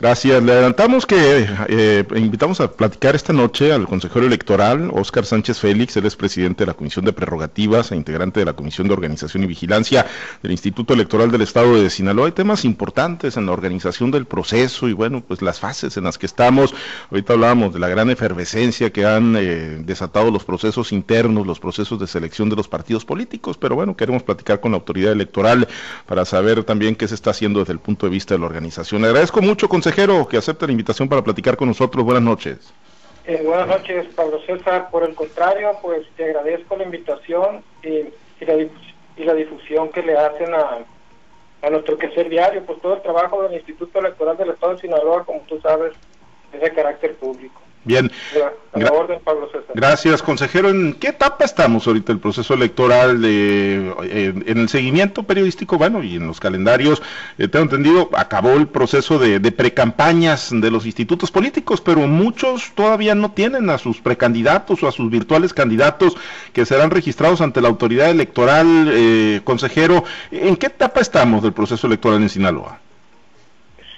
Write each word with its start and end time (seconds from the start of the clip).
Gracias. 0.00 0.42
Le 0.42 0.52
adelantamos 0.52 1.04
que 1.04 1.46
eh, 1.68 2.06
invitamos 2.16 2.58
a 2.62 2.72
platicar 2.72 3.14
esta 3.14 3.34
noche 3.34 3.70
al 3.70 3.86
consejero 3.86 4.24
electoral, 4.24 4.90
Óscar 4.94 5.26
Sánchez 5.26 5.58
Félix, 5.58 5.94
él 5.94 6.06
es 6.06 6.16
presidente 6.16 6.62
de 6.62 6.68
la 6.68 6.72
Comisión 6.72 7.04
de 7.04 7.12
Prerrogativas 7.12 7.92
e 7.92 7.96
integrante 7.96 8.40
de 8.40 8.46
la 8.46 8.54
Comisión 8.54 8.88
de 8.88 8.94
Organización 8.94 9.44
y 9.44 9.46
Vigilancia 9.46 10.06
del 10.42 10.52
Instituto 10.52 10.94
Electoral 10.94 11.30
del 11.30 11.42
Estado 11.42 11.74
de 11.76 11.90
Sinaloa. 11.90 12.28
Hay 12.28 12.32
temas 12.32 12.64
importantes 12.64 13.36
en 13.36 13.44
la 13.44 13.52
organización 13.52 14.10
del 14.10 14.24
proceso 14.24 14.88
y 14.88 14.94
bueno, 14.94 15.20
pues 15.20 15.42
las 15.42 15.60
fases 15.60 15.98
en 15.98 16.04
las 16.04 16.16
que 16.16 16.24
estamos. 16.24 16.74
Ahorita 17.10 17.34
hablábamos 17.34 17.74
de 17.74 17.80
la 17.80 17.88
gran 17.88 18.08
efervescencia 18.08 18.88
que 18.88 19.04
han 19.04 19.36
eh, 19.36 19.82
desatado 19.84 20.30
los 20.30 20.44
procesos 20.44 20.92
internos, 20.92 21.46
los 21.46 21.60
procesos 21.60 22.00
de 22.00 22.06
selección 22.06 22.48
de 22.48 22.56
los 22.56 22.68
partidos 22.68 23.04
políticos, 23.04 23.58
pero 23.58 23.74
bueno, 23.74 23.94
queremos 23.94 24.22
platicar 24.22 24.60
con 24.60 24.70
la 24.72 24.78
autoridad 24.78 25.12
electoral 25.12 25.68
para 26.06 26.24
saber 26.24 26.64
también 26.64 26.96
qué 26.96 27.06
se 27.06 27.14
está 27.14 27.32
haciendo 27.32 27.60
desde 27.60 27.74
el 27.74 27.80
punto 27.80 28.06
de 28.06 28.12
vista 28.12 28.32
de 28.32 28.40
la 28.40 28.46
organización. 28.46 29.02
Le 29.02 29.08
agradezco 29.08 29.42
mucho, 29.42 29.68
consejero 29.68 29.89
consejero, 29.90 30.28
que 30.28 30.36
acepta 30.36 30.66
la 30.66 30.72
invitación 30.72 31.08
para 31.08 31.22
platicar 31.22 31.56
con 31.56 31.68
nosotros. 31.68 32.04
Buenas 32.04 32.22
noches. 32.22 32.72
Eh, 33.26 33.42
buenas 33.44 33.66
noches, 33.66 34.06
Pablo 34.14 34.40
César. 34.46 34.88
Por 34.90 35.02
el 35.02 35.14
contrario, 35.14 35.72
pues 35.82 36.06
te 36.16 36.24
agradezco 36.24 36.76
la 36.76 36.84
invitación 36.84 37.62
y, 37.82 39.24
la, 39.24 39.34
difusión 39.34 39.90
que 39.90 40.02
le 40.02 40.16
hacen 40.16 40.54
a, 40.54 40.78
a 41.62 41.70
nuestro 41.70 41.98
quehacer 41.98 42.28
diario, 42.28 42.64
pues 42.64 42.80
todo 42.80 42.94
el 42.94 43.02
trabajo 43.02 43.42
del 43.42 43.54
Instituto 43.54 43.98
Electoral 43.98 44.36
del 44.36 44.50
Estado 44.50 44.74
de 44.74 44.80
Sinaloa, 44.80 45.24
como 45.24 45.40
tú 45.40 45.60
sabes, 45.60 45.92
es 46.52 46.60
de 46.60 46.72
carácter 46.72 47.16
público. 47.16 47.60
Bien. 47.84 48.10
Gracias, 49.74 50.22
consejero. 50.22 50.68
¿En 50.68 50.92
qué 50.94 51.08
etapa 51.08 51.44
estamos 51.44 51.86
ahorita 51.86 52.12
el 52.12 52.18
proceso 52.18 52.54
electoral? 52.54 53.22
De, 53.22 53.92
en 54.46 54.58
el 54.58 54.68
seguimiento 54.68 55.22
periodístico, 55.22 55.78
bueno, 55.78 56.02
y 56.02 56.16
en 56.16 56.26
los 56.26 56.40
calendarios, 56.40 57.02
eh, 57.38 57.48
tengo 57.48 57.64
entendido, 57.64 58.10
acabó 58.14 58.52
el 58.52 58.68
proceso 58.68 59.18
de, 59.18 59.40
de 59.40 59.52
precampañas 59.52 60.50
de 60.52 60.70
los 60.70 60.84
institutos 60.84 61.30
políticos, 61.30 61.80
pero 61.80 62.06
muchos 62.06 62.72
todavía 62.74 63.14
no 63.14 63.32
tienen 63.32 63.70
a 63.70 63.78
sus 63.78 64.00
precandidatos 64.00 64.82
o 64.82 64.88
a 64.88 64.92
sus 64.92 65.10
virtuales 65.10 65.54
candidatos 65.54 66.16
que 66.52 66.66
serán 66.66 66.90
registrados 66.90 67.40
ante 67.40 67.60
la 67.60 67.68
autoridad 67.68 68.10
electoral. 68.10 68.90
Eh, 68.92 69.40
consejero, 69.42 70.04
¿en 70.30 70.56
qué 70.56 70.66
etapa 70.66 71.00
estamos 71.00 71.42
del 71.42 71.54
proceso 71.54 71.86
electoral 71.86 72.22
en 72.22 72.28
Sinaloa? 72.28 72.78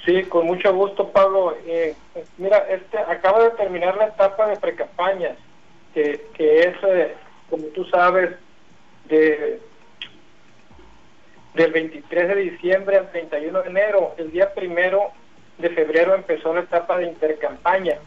Sí, 0.04 0.24
con 0.24 0.46
mucho 0.46 0.74
gusto, 0.74 1.08
Pablo. 1.10 1.56
Eh, 1.64 1.94
mira, 2.38 2.58
este 2.68 2.98
acaba 2.98 3.44
de 3.44 3.50
terminar 3.50 3.96
la 3.96 4.06
etapa 4.06 4.48
de 4.48 4.56
precampañas, 4.56 5.36
que, 5.94 6.26
que 6.34 6.60
es, 6.60 6.74
eh, 6.82 7.14
como 7.48 7.66
tú 7.68 7.84
sabes, 7.84 8.30
de 9.08 9.60
del 11.54 11.70
23 11.70 12.28
de 12.28 12.34
diciembre 12.34 12.96
al 12.96 13.10
31 13.10 13.62
de 13.62 13.68
enero. 13.68 14.14
El 14.16 14.30
día 14.32 14.54
primero 14.54 15.12
de 15.58 15.68
febrero 15.70 16.14
empezó 16.14 16.54
la 16.54 16.60
etapa 16.60 16.96
de 16.98 17.06
intercampaña. 17.06 17.98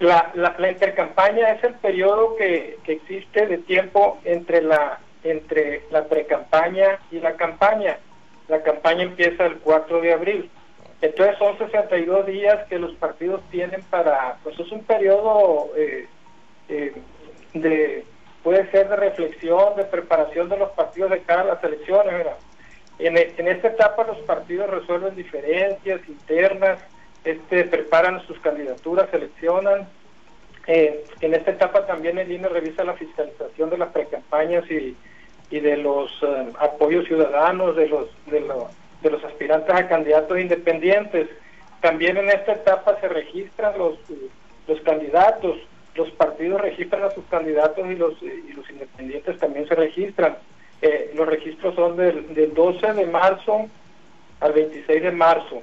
La, 0.00 0.32
la, 0.34 0.70
intercampaña 0.70 1.52
es 1.52 1.64
el 1.64 1.74
periodo 1.74 2.36
que, 2.36 2.78
que 2.84 2.94
existe 2.94 3.46
de 3.46 3.58
tiempo 3.58 4.18
entre 4.24 4.60
la 4.60 4.98
entre 5.24 5.82
la 5.90 6.04
precampaña 6.04 6.98
y 7.10 7.18
la 7.20 7.34
campaña. 7.36 7.98
La 8.48 8.62
campaña 8.62 9.02
empieza 9.02 9.46
el 9.46 9.56
4 9.58 10.00
de 10.00 10.12
abril. 10.12 10.50
Entonces 11.06 11.38
son 11.38 11.56
62 11.56 12.26
días 12.26 12.66
que 12.68 12.80
los 12.80 12.92
partidos 12.94 13.40
tienen 13.50 13.80
para, 13.90 14.38
pues 14.42 14.58
es 14.58 14.72
un 14.72 14.82
periodo 14.82 15.70
eh, 15.76 16.08
eh, 16.68 16.92
de, 17.54 18.04
puede 18.42 18.68
ser 18.72 18.88
de 18.88 18.96
reflexión, 18.96 19.76
de 19.76 19.84
preparación 19.84 20.48
de 20.48 20.56
los 20.56 20.70
partidos 20.70 21.10
de 21.12 21.20
cara 21.20 21.42
a 21.42 21.44
las 21.44 21.64
elecciones. 21.64 22.26
En, 22.98 23.16
en, 23.16 23.48
esta 23.48 23.68
etapa 23.68 24.04
los 24.04 24.18
partidos 24.22 24.68
resuelven 24.68 25.14
diferencias 25.14 26.00
internas, 26.08 26.80
este, 27.24 27.64
preparan 27.64 28.26
sus 28.26 28.40
candidaturas, 28.40 29.08
seleccionan. 29.10 29.88
Eh, 30.66 31.04
en 31.20 31.34
esta 31.34 31.52
etapa 31.52 31.86
también 31.86 32.18
el 32.18 32.32
INE 32.32 32.48
revisa 32.48 32.82
la 32.82 32.94
fiscalización 32.94 33.70
de 33.70 33.78
las 33.78 33.92
precampañas 33.92 34.68
y, 34.68 34.96
y 35.50 35.60
de 35.60 35.76
los 35.76 36.10
apoyos 36.58 37.06
ciudadanos, 37.06 37.76
de 37.76 37.88
los, 37.88 38.08
de 38.26 38.40
los 38.40 38.64
de 39.02 39.10
los 39.10 39.22
aspirantes 39.24 39.74
a 39.74 39.88
candidatos 39.88 40.38
independientes. 40.38 41.28
También 41.80 42.16
en 42.16 42.28
esta 42.28 42.52
etapa 42.52 42.98
se 43.00 43.08
registran 43.08 43.76
los, 43.78 43.98
los 44.66 44.80
candidatos, 44.80 45.56
los 45.94 46.10
partidos 46.12 46.60
registran 46.60 47.04
a 47.04 47.10
sus 47.10 47.24
candidatos 47.26 47.86
y 47.86 47.94
los, 47.94 48.20
y 48.22 48.52
los 48.52 48.68
independientes 48.70 49.38
también 49.38 49.66
se 49.68 49.74
registran. 49.74 50.36
Eh, 50.82 51.12
los 51.14 51.26
registros 51.26 51.74
son 51.74 51.96
del, 51.96 52.34
del 52.34 52.52
12 52.52 52.92
de 52.92 53.06
marzo 53.06 53.66
al 54.40 54.52
26 54.52 55.02
de 55.02 55.12
marzo. 55.12 55.62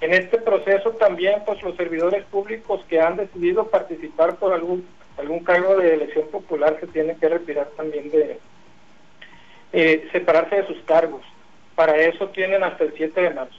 En 0.00 0.12
este 0.12 0.38
proceso 0.38 0.90
también 0.92 1.42
pues 1.46 1.62
los 1.62 1.74
servidores 1.76 2.24
públicos 2.26 2.84
que 2.88 3.00
han 3.00 3.16
decidido 3.16 3.66
participar 3.68 4.36
por 4.36 4.52
algún 4.52 4.86
algún 5.18 5.40
cargo 5.40 5.76
de 5.76 5.94
elección 5.94 6.28
popular 6.28 6.76
se 6.80 6.86
tienen 6.88 7.18
que 7.18 7.28
retirar 7.28 7.68
también 7.76 8.10
de 8.10 8.38
eh, 9.72 10.08
separarse 10.12 10.56
de 10.56 10.66
sus 10.66 10.78
cargos. 10.84 11.22
Para 11.76 11.96
eso 11.96 12.28
tienen 12.30 12.64
hasta 12.64 12.84
el 12.84 12.94
7 12.96 13.20
de 13.20 13.30
marzo. 13.30 13.56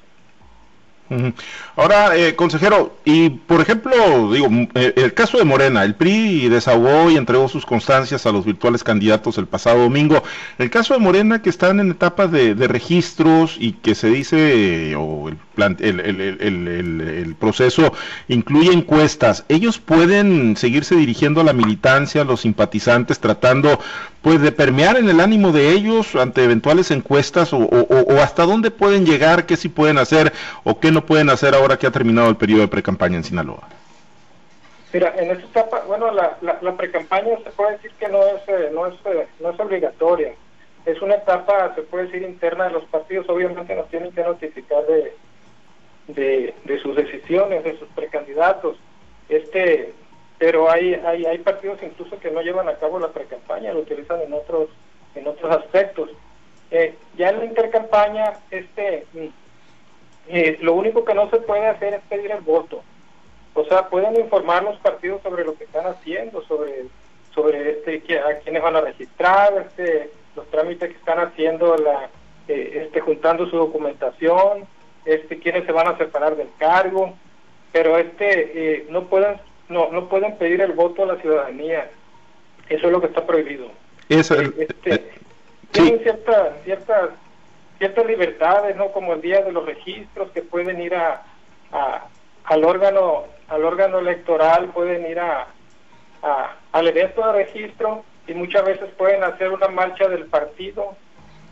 Ahora, 1.75 2.17
eh, 2.17 2.35
consejero, 2.35 2.97
y 3.05 3.29
por 3.29 3.61
ejemplo, 3.61 4.31
digo, 4.33 4.47
eh, 4.75 4.93
el 4.97 5.13
caso 5.13 5.37
de 5.37 5.45
Morena, 5.45 5.83
el 5.83 5.95
PRI 5.95 6.49
desahogó 6.49 7.09
y 7.09 7.15
entregó 7.15 7.47
sus 7.47 7.65
constancias 7.65 8.25
a 8.25 8.31
los 8.31 8.43
virtuales 8.45 8.83
candidatos 8.83 9.37
el 9.37 9.47
pasado 9.47 9.79
domingo. 9.79 10.21
El 10.57 10.69
caso 10.69 10.95
de 10.95 10.99
Morena, 10.99 11.41
que 11.41 11.49
están 11.49 11.79
en 11.79 11.91
etapas 11.91 12.31
de, 12.31 12.55
registros 12.67 13.55
y 13.57 13.73
que 13.73 13.95
se 13.95 14.09
dice, 14.09 14.95
o 14.97 15.29
el, 15.29 15.37
el, 15.79 17.35
proceso 17.39 17.93
incluye 18.27 18.73
encuestas, 18.73 19.45
¿ellos 19.47 19.79
pueden 19.79 20.57
seguirse 20.57 20.95
dirigiendo 20.95 21.39
a 21.39 21.45
la 21.45 21.53
militancia, 21.53 22.23
a 22.23 22.25
los 22.25 22.41
simpatizantes, 22.41 23.19
tratando 23.19 23.79
pues 24.27 24.41
de 24.41 24.51
permear 24.51 24.97
en 24.97 25.07
el 25.07 25.21
ánimo 25.21 25.53
de 25.53 25.71
ellos 25.71 26.13
ante 26.17 26.43
eventuales 26.43 26.91
encuestas 26.91 27.53
o, 27.53 27.65
hasta 28.21 28.43
dónde 28.43 28.71
pueden 28.71 29.05
llegar, 29.05 29.45
qué 29.45 29.55
sí 29.55 29.69
pueden 29.69 29.97
hacer 29.97 30.33
o 30.65 30.81
qué 30.81 30.91
no 30.91 31.05
pueden 31.05 31.29
hacer 31.29 31.55
ahora 31.55 31.77
que 31.77 31.87
ha 31.87 31.91
terminado 31.91 32.27
el 32.27 32.35
periodo 32.35 32.63
de 32.63 32.67
precampaña 32.67 33.15
en 33.15 33.23
Sinaloa? 33.23 33.69
Mira, 34.91 35.13
en 35.15 35.31
esta 35.31 35.45
etapa, 35.45 35.83
bueno, 35.87 36.11
la, 36.11 36.37
la, 36.41 36.75
precampaña 36.75 37.37
se 37.41 37.51
puede 37.51 37.77
decir 37.77 37.91
que 37.97 38.09
no 38.09 38.21
es, 38.21 38.41
eh, 38.49 38.69
no, 38.73 38.87
es, 38.87 38.95
eh, 39.05 39.27
no 39.39 39.51
es 39.51 39.59
obligatoria. 39.61 40.33
Es 40.85 41.01
una 41.01 41.15
etapa, 41.15 41.73
se 41.75 41.83
puede 41.83 42.07
decir, 42.07 42.23
interna 42.23 42.65
de 42.65 42.71
los 42.71 42.83
partidos. 42.83 43.29
Obviamente 43.29 43.73
nos 43.77 43.87
tienen 43.87 44.11
que 44.11 44.23
notificar 44.23 44.83
de, 46.07 46.53
de 46.65 46.79
sus 46.81 46.97
decisiones, 46.97 47.63
de 47.63 47.79
sus 47.79 47.87
precandidatos. 47.95 48.75
Este, 49.29 49.93
pero 50.37 50.69
hay, 50.69 50.93
hay, 50.93 51.25
hay 51.25 51.37
partidos 51.39 51.79
incluso 51.81 52.19
que 52.19 52.31
no 52.31 52.41
llevan 52.41 52.69
a 52.69 52.75
cabo 52.75 52.99
la 52.99 53.09
precampaña, 53.09 53.73
lo 53.73 53.79
utilizan 53.79 54.21
en 54.21 54.33
otros, 54.33 54.69
en 55.15 55.27
otros 55.27 55.55
aspectos. 55.55 56.09
Eh, 56.69 56.95
ya 57.17 57.29
en 57.29 57.39
la 57.39 57.45
intercampaña, 57.45 58.33
este 58.51 59.05
eh, 60.27 60.57
lo 60.61 60.73
único 60.73 61.05
que 61.05 61.13
no 61.13 61.29
se 61.29 61.37
puede 61.37 61.65
hacer 61.67 61.95
es 61.95 62.01
pedir 62.09 62.31
el 62.31 62.41
voto. 62.41 62.83
O 63.53 63.65
sea, 63.65 63.89
pueden 63.89 64.19
informar 64.19 64.63
los 64.63 64.77
partidos 64.79 65.21
sobre 65.23 65.43
lo 65.43 65.55
que 65.55 65.63
están 65.63 65.87
haciendo, 65.87 66.43
sobre 66.43 66.85
sobre 67.33 67.71
este 67.71 68.19
a 68.19 68.39
quienes 68.39 68.61
van 68.61 68.75
a 68.75 68.81
registrar, 68.81 69.53
este 69.67 70.11
los 70.35 70.47
trámites 70.47 70.89
que 70.89 70.97
están 70.97 71.19
haciendo 71.19 71.75
la 71.77 72.09
eh, 72.47 72.83
este 72.85 72.99
juntando 72.99 73.49
su 73.49 73.57
documentación, 73.57 74.65
este 75.05 75.39
quiénes 75.39 75.65
se 75.65 75.71
van 75.71 75.87
a 75.87 75.97
separar 75.97 76.35
del 76.35 76.49
cargo, 76.57 77.13
pero 77.71 77.97
este 77.97 78.75
eh, 78.75 78.85
no 78.89 79.05
pueden 79.05 79.39
no 79.69 79.91
no 79.91 80.07
pueden 80.07 80.37
pedir 80.37 80.61
el 80.61 80.73
voto 80.73 81.03
a 81.03 81.07
la 81.07 81.15
ciudadanía. 81.17 81.89
Eso 82.69 82.87
es 82.87 82.91
lo 82.91 83.01
que 83.01 83.07
está 83.07 83.25
prohibido. 83.25 83.67
Eso, 84.09 84.35
este, 84.39 85.11
tienen 85.71 85.99
ciertas 85.99 86.53
ciertas 86.63 87.09
ciertas 87.77 88.05
libertades, 88.05 88.75
¿no? 88.75 88.91
Como 88.91 89.13
el 89.13 89.21
día 89.21 89.41
de 89.41 89.51
los 89.51 89.65
registros, 89.65 90.31
que 90.31 90.41
pueden 90.41 90.81
ir 90.81 90.95
a, 90.95 91.23
al 92.45 92.63
órgano 92.63 93.25
al 93.47 93.63
órgano 93.63 93.99
electoral, 93.99 94.67
pueden 94.67 95.09
ir 95.09 95.19
a, 95.19 95.47
al 96.71 96.87
evento 96.87 97.25
de 97.25 97.33
registro 97.45 98.03
y 98.27 98.33
muchas 98.33 98.65
veces 98.65 98.89
pueden 98.97 99.23
hacer 99.23 99.51
una 99.51 99.67
marcha 99.69 100.07
del 100.09 100.25
partido 100.25 100.95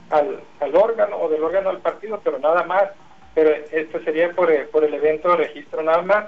al, 0.10 0.42
al 0.60 0.76
órgano 0.76 1.18
o 1.18 1.30
del 1.30 1.44
órgano 1.44 1.70
al 1.70 1.80
partido, 1.80 2.20
pero 2.24 2.40
nada 2.40 2.64
más. 2.64 2.84
Pero 3.34 3.50
esto 3.72 4.00
sería 4.04 4.32
por, 4.32 4.50
por 4.70 4.84
el 4.84 4.94
evento 4.94 5.30
de 5.30 5.38
registro 5.38 5.82
nada 5.84 6.02
más. 6.02 6.26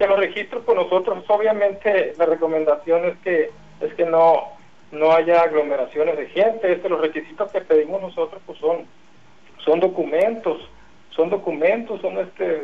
Que 0.00 0.06
los 0.06 0.18
registros 0.18 0.64
por 0.64 0.76
nosotros, 0.76 1.22
obviamente 1.28 2.14
la 2.16 2.24
recomendación 2.24 3.04
es 3.04 3.18
que 3.18 3.50
es 3.82 3.92
que 3.92 4.06
no 4.06 4.44
no 4.92 5.12
haya 5.12 5.42
aglomeraciones 5.42 6.16
de 6.16 6.26
gente. 6.28 6.72
Este, 6.72 6.88
los 6.88 7.02
requisitos 7.02 7.52
que 7.52 7.60
pedimos 7.60 8.00
nosotros 8.00 8.40
pues 8.46 8.58
son 8.58 8.86
son 9.62 9.78
documentos, 9.78 10.56
son 11.10 11.28
documentos, 11.28 12.00
son 12.00 12.16
este 12.16 12.62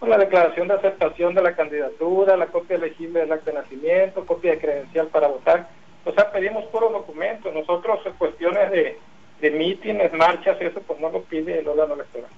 la 0.00 0.18
declaración 0.18 0.66
de 0.66 0.74
aceptación 0.74 1.36
de 1.36 1.42
la 1.42 1.54
candidatura, 1.54 2.36
la 2.36 2.48
copia 2.48 2.74
elegible 2.74 3.20
del 3.20 3.30
acta 3.30 3.52
de 3.52 3.58
nacimiento, 3.58 4.26
copia 4.26 4.50
de 4.50 4.58
credencial 4.58 5.06
para 5.06 5.28
votar. 5.28 5.68
O 6.04 6.10
sea, 6.10 6.32
pedimos 6.32 6.64
puros 6.64 6.90
documentos. 6.90 7.54
Nosotros, 7.54 8.00
cuestiones 8.18 8.72
de, 8.72 8.98
de 9.40 9.50
mítines, 9.52 10.12
marchas, 10.14 10.60
eso 10.60 10.80
pues 10.80 10.98
no 10.98 11.10
lo 11.10 11.22
pide 11.22 11.60
el 11.60 11.68
órgano 11.68 11.94
electoral. 11.94 12.30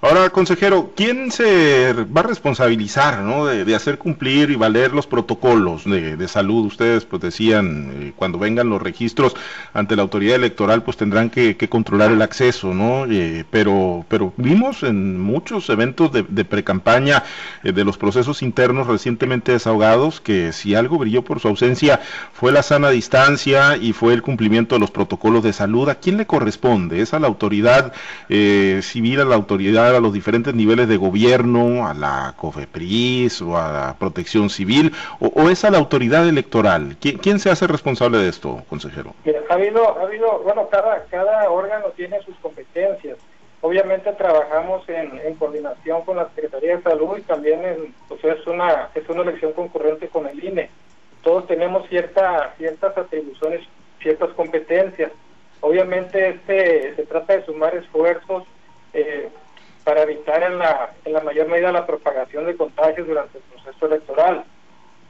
Ahora, 0.00 0.30
consejero, 0.30 0.92
¿quién 0.94 1.30
se 1.30 1.92
va 1.92 2.20
a 2.20 2.24
responsabilizar 2.24 3.22
¿no? 3.22 3.46
de, 3.46 3.74
hacer 3.74 3.98
cumplir 3.98 4.50
y 4.50 4.56
valer 4.56 4.92
los 4.92 5.06
protocolos 5.06 5.84
de, 5.84 6.28
salud? 6.28 6.66
Ustedes 6.66 7.04
pues 7.04 7.22
decían, 7.22 7.92
eh, 7.94 8.12
cuando 8.14 8.38
vengan 8.38 8.68
los 8.68 8.80
registros 8.80 9.34
ante 9.74 9.96
la 9.96 10.02
autoridad 10.02 10.36
electoral, 10.36 10.82
pues 10.82 10.96
tendrán 10.96 11.30
que, 11.30 11.56
controlar 11.68 12.12
el 12.12 12.22
acceso, 12.22 12.72
¿no? 12.72 13.06
Eh, 13.10 13.44
pero, 13.50 14.04
pero 14.08 14.32
vimos 14.36 14.82
en 14.82 15.20
muchos 15.20 15.68
eventos 15.70 16.12
de, 16.12 16.24
de 16.28 16.44
precampaña 16.44 17.24
eh, 17.64 17.72
de 17.72 17.84
los 17.84 17.98
procesos 17.98 18.42
internos 18.42 18.86
recientemente 18.86 19.52
desahogados 19.52 20.20
que 20.20 20.52
si 20.52 20.74
algo 20.74 20.98
brilló 20.98 21.22
por 21.22 21.40
su 21.40 21.48
ausencia 21.48 22.00
fue 22.32 22.52
la 22.52 22.62
sana 22.62 22.90
distancia 22.90 23.76
y 23.76 23.92
fue 23.92 24.14
el 24.14 24.22
cumplimiento 24.22 24.76
de 24.76 24.80
los 24.80 24.90
protocolos 24.92 25.42
de 25.42 25.52
salud. 25.52 25.88
¿A 25.88 25.96
quién 25.96 26.16
le 26.16 26.26
corresponde? 26.26 27.00
¿Es 27.00 27.12
a 27.12 27.18
la 27.18 27.26
autoridad 27.26 27.92
civil? 28.28 29.15
La 29.24 29.34
autoridad, 29.34 29.96
a 29.96 30.00
los 30.00 30.12
diferentes 30.12 30.54
niveles 30.54 30.88
de 30.88 30.96
gobierno, 30.96 31.86
a 31.86 31.94
la 31.94 32.34
COFEPRIS 32.36 33.42
o 33.42 33.56
a 33.56 33.72
la 33.72 33.96
protección 33.98 34.50
civil, 34.50 34.92
o, 35.20 35.48
es 35.48 35.64
a 35.64 35.70
la 35.70 35.78
autoridad 35.78 36.28
electoral? 36.28 36.96
¿Quién, 37.00 37.38
se 37.38 37.50
hace 37.50 37.66
responsable 37.66 38.18
de 38.18 38.28
esto, 38.28 38.62
consejero? 38.68 39.14
ha 39.48 39.54
habido, 39.54 39.98
ha 39.98 40.02
habido 40.02 40.40
bueno, 40.40 40.68
cada, 40.70 41.04
cada 41.04 41.50
órgano 41.50 41.86
tiene 41.96 42.20
sus 42.22 42.36
competencias. 42.36 43.16
Obviamente 43.62 44.12
trabajamos 44.12 44.88
en, 44.88 45.18
en 45.24 45.34
coordinación 45.34 46.02
con 46.02 46.16
la 46.16 46.28
Secretaría 46.34 46.76
de 46.76 46.82
Salud 46.82 47.16
y 47.18 47.22
también 47.22 47.64
en, 47.64 47.94
pues 48.08 48.22
es 48.24 48.46
una 48.46 48.90
es 48.94 49.08
una 49.08 49.22
elección 49.22 49.52
concurrente 49.54 50.08
con 50.08 50.26
el 50.26 50.42
INE. 50.44 50.70
Todos 51.22 51.46
tenemos 51.46 51.88
cierta, 51.88 52.54
ciertas 52.58 52.96
atribuciones, 52.96 53.62
ciertas 54.00 54.30
competencias. 54.30 55.10
Obviamente 55.60 56.28
este 56.28 56.94
se 56.94 57.06
trata 57.06 57.36
de 57.36 57.44
sumar 57.44 57.74
esfuerzos 57.74 58.44
eh, 58.96 59.28
para 59.84 60.02
evitar 60.02 60.42
en 60.42 60.58
la, 60.58 60.94
en 61.04 61.12
la 61.12 61.20
mayor 61.20 61.46
medida 61.48 61.70
la 61.70 61.86
propagación 61.86 62.46
de 62.46 62.56
contagios 62.56 63.06
durante 63.06 63.38
el 63.38 63.44
proceso 63.44 63.86
electoral. 63.86 64.44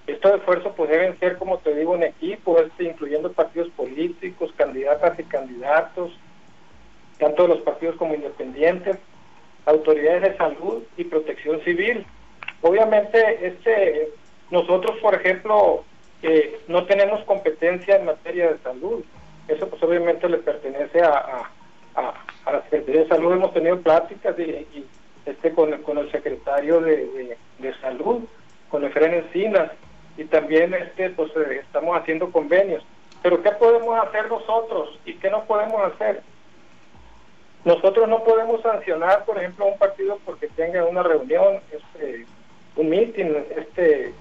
Estos 0.07 0.35
esfuerzos 0.37 0.73
pues 0.77 0.91
deben 0.91 1.19
ser, 1.19 1.39
como 1.39 1.59
te 1.59 1.75
digo, 1.75 1.95
en 1.95 2.03
equipo, 2.03 2.61
este, 2.61 2.85
incluyendo 2.85 3.33
partidos 3.33 3.71
políticos, 3.71 4.53
candidatas 4.57 5.19
y 5.19 5.25
candidatos, 5.25 6.13
tanto 7.19 7.45
de 7.45 7.49
los 7.49 7.61
partidos 7.61 7.97
como 7.97 8.15
independientes, 8.15 8.99
autoridades 9.65 10.23
de 10.23 10.37
salud 10.37 10.83
y 10.97 11.05
protección 11.05 11.61
civil. 11.63 12.07
Obviamente, 12.63 13.47
este, 13.47 14.11
nosotros, 14.51 14.97
por 14.99 15.15
ejemplo, 15.15 15.85
eh, 16.23 16.61
no 16.69 16.87
tenemos 16.87 17.25
competencia 17.25 17.97
en 17.97 18.07
materia 18.07 18.53
de 18.53 18.59
salud. 18.59 19.05
Eso 19.49 19.69
pues 19.69 19.83
obviamente 19.83 20.29
le 20.29 20.39
pertenece 20.39 21.01
a, 21.03 21.51
la 22.53 22.63
Secretaría 22.63 23.03
de 23.03 23.09
Salud 23.09 23.33
hemos 23.33 23.53
tenido 23.53 23.81
pláticas 23.81 24.39
y, 24.39 24.87
este 25.25 25.53
con, 25.53 25.73
el 25.73 26.13
secretario 26.13 26.81
de, 26.81 27.37
de, 27.59 27.75
Salud, 27.81 28.23
con 28.71 28.85
Efren 28.85 29.15
Encinas, 29.15 29.73
y 30.17 30.25
también 30.25 30.73
este 30.75 31.11
pues 31.11 31.33
eh, 31.37 31.63
estamos 31.63 31.97
haciendo 31.99 32.31
convenios. 32.31 32.85
Pero 33.23 33.43
¿qué 33.43 33.51
podemos 33.51 33.99
hacer 33.99 34.29
nosotros 34.29 34.99
y 35.05 35.15
qué 35.15 35.29
no 35.31 35.45
podemos 35.45 35.93
hacer? 35.93 36.23
Nosotros 37.65 38.09
no 38.09 38.23
podemos 38.23 38.63
sancionar, 38.63 39.25
por 39.25 39.39
ejemplo, 39.39 39.65
a 39.65 39.69
un 39.69 39.79
partido 39.79 40.21
porque 40.25 40.47
tenga 40.49 40.85
una 40.85 41.03
reunión, 41.03 41.61
este, 41.73 42.25
un 42.77 42.89
meeting, 42.89 43.35
este, 43.57 44.15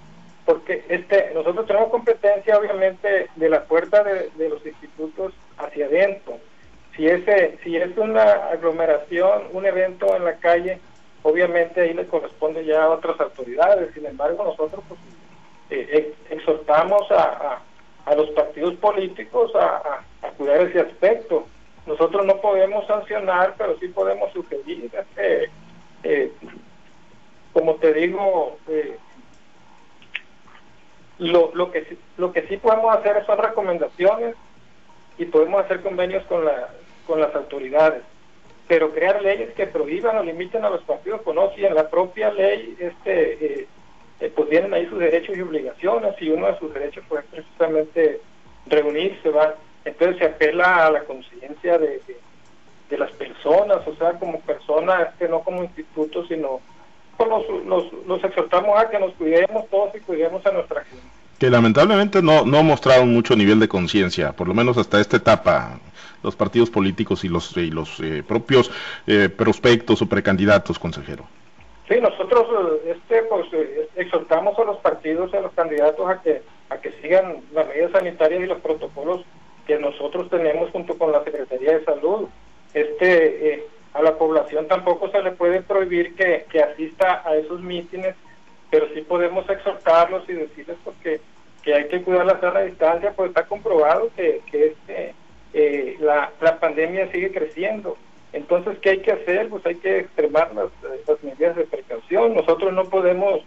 porque 0.45 0.83
este, 0.89 1.31
nosotros 1.35 1.67
tenemos 1.67 1.89
competencia, 1.89 2.57
obviamente, 2.57 3.29
de 3.35 3.49
la 3.49 3.65
puerta 3.65 4.03
de, 4.03 4.31
de 4.35 4.49
los 4.49 4.65
institutos 4.65 5.33
hacia 5.57 5.85
adentro 5.85 6.39
si, 6.95 7.07
ese, 7.07 7.57
si 7.63 7.75
es 7.75 7.97
una 7.97 8.49
aglomeración, 8.49 9.43
un 9.51 9.65
evento 9.65 10.15
en 10.15 10.25
la 10.25 10.35
calle, 10.37 10.79
obviamente 11.23 11.81
ahí 11.81 11.93
le 11.93 12.07
corresponde 12.07 12.65
ya 12.65 12.83
a 12.83 12.89
otras 12.89 13.19
autoridades. 13.19 13.93
Sin 13.93 14.05
embargo, 14.05 14.43
nosotros 14.43 14.83
pues, 14.87 14.99
eh, 15.69 16.13
exhortamos 16.29 17.09
a, 17.11 17.61
a, 18.05 18.15
los 18.15 18.29
partidos 18.31 18.75
políticos 18.75 19.51
a, 19.55 20.03
a, 20.21 20.29
cuidar 20.37 20.61
ese 20.61 20.79
aspecto. 20.79 21.47
Nosotros 21.85 22.25
no 22.25 22.37
podemos 22.37 22.87
sancionar, 22.87 23.55
pero 23.57 23.77
sí 23.79 23.87
podemos 23.89 24.31
sugerir. 24.31 24.89
Este, 24.93 25.49
eh, 26.03 26.31
como 27.51 27.75
te 27.75 27.93
digo, 27.93 28.57
eh, 28.67 28.97
lo, 31.19 31.51
lo, 31.53 31.71
que, 31.71 31.97
lo 32.17 32.31
que 32.31 32.47
sí 32.47 32.57
podemos 32.57 32.95
hacer 32.95 33.25
son 33.25 33.37
recomendaciones 33.37 34.35
y 35.17 35.25
podemos 35.25 35.63
hacer 35.63 35.81
convenios 35.81 36.23
con 36.25 36.45
la 36.45 36.69
con 37.05 37.19
las 37.19 37.33
autoridades. 37.35 38.03
Pero 38.67 38.91
crear 38.93 39.21
leyes 39.21 39.53
que 39.53 39.67
prohíban 39.67 40.17
o 40.17 40.23
limiten 40.23 40.65
a 40.65 40.69
los 40.69 40.81
partidos 40.83 41.21
en 41.57 41.75
la 41.75 41.89
propia 41.89 42.31
ley 42.31 42.75
este, 42.79 43.45
eh, 43.45 43.67
eh, 44.19 44.31
pues 44.35 44.49
tienen 44.49 44.73
ahí 44.73 44.87
sus 44.87 44.99
derechos 44.99 45.35
y 45.37 45.41
obligaciones 45.41 46.15
y 46.21 46.29
uno 46.29 46.47
de 46.47 46.57
sus 46.57 46.73
derechos 46.73 47.03
pues 47.07 47.23
precisamente 47.29 48.21
reunirse, 48.65 49.29
va. 49.29 49.55
Entonces 49.83 50.17
se 50.17 50.25
apela 50.25 50.87
a 50.87 50.91
la 50.91 51.03
conciencia 51.03 51.77
de, 51.77 52.01
las 52.89 53.11
personas, 53.11 53.85
o 53.85 53.95
sea, 53.97 54.13
como 54.13 54.39
personas, 54.41 55.09
este, 55.09 55.27
no 55.27 55.41
como 55.41 55.63
institutos, 55.63 56.27
sino 56.29 56.61
pues, 57.17 57.29
los, 57.29 57.65
los, 57.65 57.93
los 58.07 58.23
exhortamos 58.23 58.79
a 58.79 58.89
que 58.89 58.99
nos 58.99 59.13
cuidemos 59.15 59.67
todos 59.69 59.93
y 59.95 59.99
cuidemos 59.99 60.45
a 60.45 60.51
nuestra 60.51 60.83
gente. 60.85 61.14
Que 61.39 61.49
lamentablemente 61.49 62.21
no, 62.21 62.45
no 62.45 62.63
mostraron 62.63 63.13
mucho 63.13 63.35
nivel 63.35 63.59
de 63.59 63.67
conciencia, 63.67 64.33
por 64.33 64.47
lo 64.47 64.53
menos 64.53 64.77
hasta 64.77 65.01
esta 65.01 65.17
etapa, 65.17 65.79
los 66.23 66.35
partidos 66.35 66.69
políticos 66.69 67.23
y 67.23 67.29
los, 67.29 67.55
y 67.57 67.69
los 67.71 67.99
eh, 67.99 68.23
propios 68.27 68.71
eh, 69.07 69.29
prospectos 69.29 70.01
o 70.01 70.09
precandidatos, 70.09 70.79
consejero. 70.79 71.25
Sí, 71.87 71.99
nosotros 72.01 72.47
eh, 72.85 72.95
este, 72.95 73.23
pues, 73.23 73.45
exhortamos 73.95 74.57
a 74.57 74.63
los 74.63 74.77
partidos 74.77 75.29
y 75.33 75.37
a 75.37 75.41
los 75.41 75.53
candidatos 75.53 76.09
a 76.09 76.21
que, 76.21 76.41
a 76.69 76.77
que 76.77 76.91
sigan 77.01 77.41
las 77.53 77.67
medidas 77.67 77.91
sanitarias 77.91 78.41
y 78.41 78.47
los 78.47 78.59
protocolos 78.59 79.23
que 79.67 79.77
nosotros 79.77 80.29
tenemos 80.29 80.71
junto 80.71 80.97
con 80.97 81.11
la 81.11 81.23
Secretaría 81.23 81.77
de 81.77 81.85
Salud. 81.85 82.27
Este, 82.73 83.67
a 83.93 84.01
la 84.01 84.17
población 84.17 84.67
tampoco 84.67 85.09
se 85.09 85.21
le 85.21 85.31
puede 85.31 85.61
prohibir 85.61 86.15
que, 86.15 86.45
que 86.51 86.61
asista 86.61 87.21
a 87.25 87.35
esos 87.35 87.61
mítines, 87.61 88.15
pero 88.75 88.89
sí 88.93 88.99
podemos 89.03 89.49
exhortarlos 89.49 90.27
y 90.27 90.33
decirles 90.33 90.75
porque 90.83 91.21
que 91.63 91.73
hay 91.73 91.87
que 91.87 92.01
cuidar 92.01 92.25
la 92.25 92.41
sana 92.41 92.59
distancia, 92.59 93.13
pues 93.15 93.29
está 93.29 93.45
comprobado 93.45 94.11
que, 94.17 94.41
que 94.51 94.65
este 94.65 95.15
eh, 95.53 95.95
la, 96.01 96.33
la 96.41 96.59
pandemia 96.59 97.09
sigue 97.09 97.31
creciendo. 97.31 97.95
Entonces, 98.33 98.77
¿qué 98.79 98.89
hay 98.89 98.97
que 98.99 99.13
hacer? 99.13 99.47
Pues 99.47 99.65
hay 99.65 99.75
que 99.75 99.99
extremar 99.99 100.51
las, 100.53 101.23
medidas 101.23 101.55
de 101.55 101.63
precaución. 101.63 102.33
Nosotros 102.33 102.73
no 102.73 102.83
podemos 102.83 103.45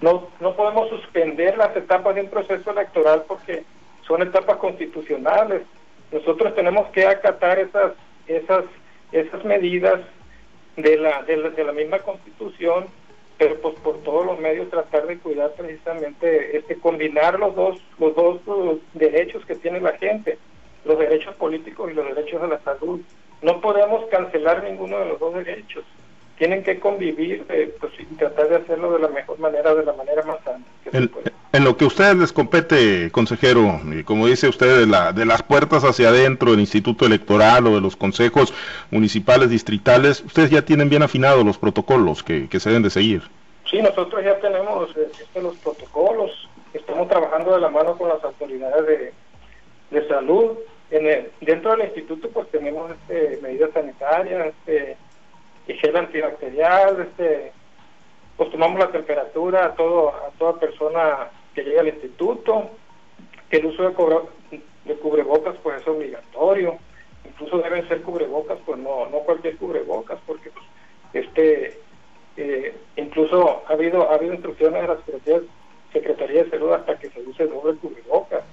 no, 0.00 0.28
no 0.40 0.56
podemos 0.56 0.88
suspender 0.88 1.56
las 1.56 1.76
etapas 1.76 2.16
de 2.16 2.22
un 2.22 2.30
proceso 2.30 2.72
electoral 2.72 3.22
porque 3.28 3.62
son 4.08 4.22
etapas 4.22 4.56
constitucionales. 4.56 5.62
Nosotros 6.10 6.52
tenemos 6.56 6.88
que 6.88 7.06
acatar 7.06 7.60
esas 7.60 7.92
esas 8.26 8.64
esas 9.12 9.44
medidas 9.44 10.00
de 10.76 10.96
la, 10.96 11.22
de 11.22 11.36
la, 11.36 11.50
de 11.50 11.62
la 11.62 11.72
misma 11.72 12.00
constitución, 12.00 12.86
pero 13.40 13.56
pues 13.56 13.74
por 13.80 13.96
todos 14.02 14.26
los 14.26 14.38
medios 14.38 14.68
tratar 14.68 15.06
de 15.06 15.18
cuidar 15.18 15.52
precisamente 15.54 16.58
este 16.58 16.76
combinar 16.76 17.40
los 17.40 17.56
dos 17.56 17.82
los 17.98 18.14
dos 18.14 18.38
derechos 18.94 19.44
que 19.46 19.56
tiene 19.56 19.80
la 19.80 19.96
gente 19.96 20.38
los 20.84 20.98
derechos 20.98 21.34
políticos 21.36 21.90
y 21.90 21.94
los 21.94 22.06
derechos 22.14 22.40
de 22.42 22.48
la 22.48 22.60
salud. 22.60 23.00
No 23.42 23.60
podemos 23.60 24.04
cancelar 24.10 24.64
ninguno 24.64 24.98
de 24.98 25.06
los 25.06 25.20
dos 25.20 25.34
derechos. 25.34 25.84
Tienen 26.38 26.62
que 26.62 26.78
convivir 26.78 27.44
eh, 27.48 27.74
pues, 27.80 27.92
y 27.98 28.04
tratar 28.16 28.48
de 28.48 28.56
hacerlo 28.56 28.92
de 28.92 29.00
la 29.00 29.08
mejor 29.08 29.38
manera, 29.38 29.74
de 29.74 29.84
la 29.84 29.92
manera 29.92 30.22
más 30.22 30.42
sana. 30.44 30.64
En 31.52 31.64
lo 31.64 31.76
que 31.76 31.84
a 31.84 31.88
ustedes 31.88 32.16
les 32.16 32.32
compete, 32.32 33.10
consejero, 33.10 33.80
y 33.92 34.04
como 34.04 34.26
dice 34.28 34.48
usted, 34.48 34.80
de, 34.80 34.86
la, 34.86 35.12
de 35.12 35.24
las 35.24 35.42
puertas 35.42 35.82
hacia 35.82 36.08
adentro 36.08 36.52
del 36.52 36.60
Instituto 36.60 37.06
Electoral 37.06 37.66
o 37.66 37.74
de 37.74 37.80
los 37.80 37.96
consejos 37.96 38.54
municipales, 38.90 39.50
distritales, 39.50 40.22
ustedes 40.24 40.50
ya 40.50 40.62
tienen 40.62 40.88
bien 40.88 41.02
afinados 41.02 41.44
los 41.44 41.58
protocolos 41.58 42.22
que, 42.22 42.48
se 42.48 42.68
deben 42.68 42.84
de 42.84 42.90
seguir. 42.90 43.22
Sí, 43.68 43.82
nosotros 43.82 44.24
ya 44.24 44.38
tenemos 44.38 44.96
eh, 44.96 45.10
este, 45.20 45.42
los 45.42 45.56
protocolos, 45.56 46.48
estamos 46.72 47.08
trabajando 47.08 47.54
de 47.54 47.60
la 47.60 47.68
mano 47.68 47.96
con 47.96 48.08
las 48.08 48.22
autoridades 48.22 48.86
de, 48.86 49.12
de 49.90 50.08
salud. 50.08 50.56
En 50.92 51.06
el, 51.06 51.30
dentro 51.40 51.72
del 51.72 51.86
instituto 51.86 52.28
pues 52.30 52.48
tenemos 52.50 52.92
este, 52.92 53.40
medidas 53.42 53.70
sanitarias, 53.72 54.48
este, 54.48 54.96
gel 55.66 55.96
antibacterial, 55.96 57.00
este, 57.00 57.52
pues 58.36 58.50
tomamos 58.50 58.78
la 58.78 58.90
temperatura 58.90 59.66
a, 59.66 59.74
todo, 59.74 60.10
a 60.10 60.30
toda 60.38 60.58
persona 60.58 61.28
que 61.54 61.62
llega 61.62 61.80
al 61.80 61.88
instituto, 61.88 62.70
que 63.48 63.58
el 63.58 63.66
uso 63.66 63.82
de, 63.82 64.60
de 64.84 64.94
cubrebocas 64.96 65.56
pues 65.62 65.80
es 65.80 65.88
obligatorio, 65.88 66.78
incluso 67.24 67.58
deben 67.58 67.86
ser 67.88 68.02
cubrebocas, 68.02 68.58
pues 68.64 68.78
no, 68.78 69.08
no 69.08 69.18
cualquier 69.20 69.56
cubrebocas, 69.56 70.18
porque 70.26 70.50
pues, 70.50 70.64
este 71.26 71.78
eh, 72.36 72.74
incluso 72.96 73.62
ha 73.66 73.72
habido 73.72 74.10
ha 74.10 74.14
habido 74.14 74.34
instrucciones 74.34 74.82
de 74.82 74.88
la 74.88 74.96
Secretaría, 75.04 75.40
Secretaría 75.92 76.44
de 76.44 76.50
Salud 76.50 76.72
hasta 76.72 76.98
que 76.98 77.10
se 77.10 77.20
use 77.22 77.46
doble 77.46 77.76
cubrebocas 77.78 78.44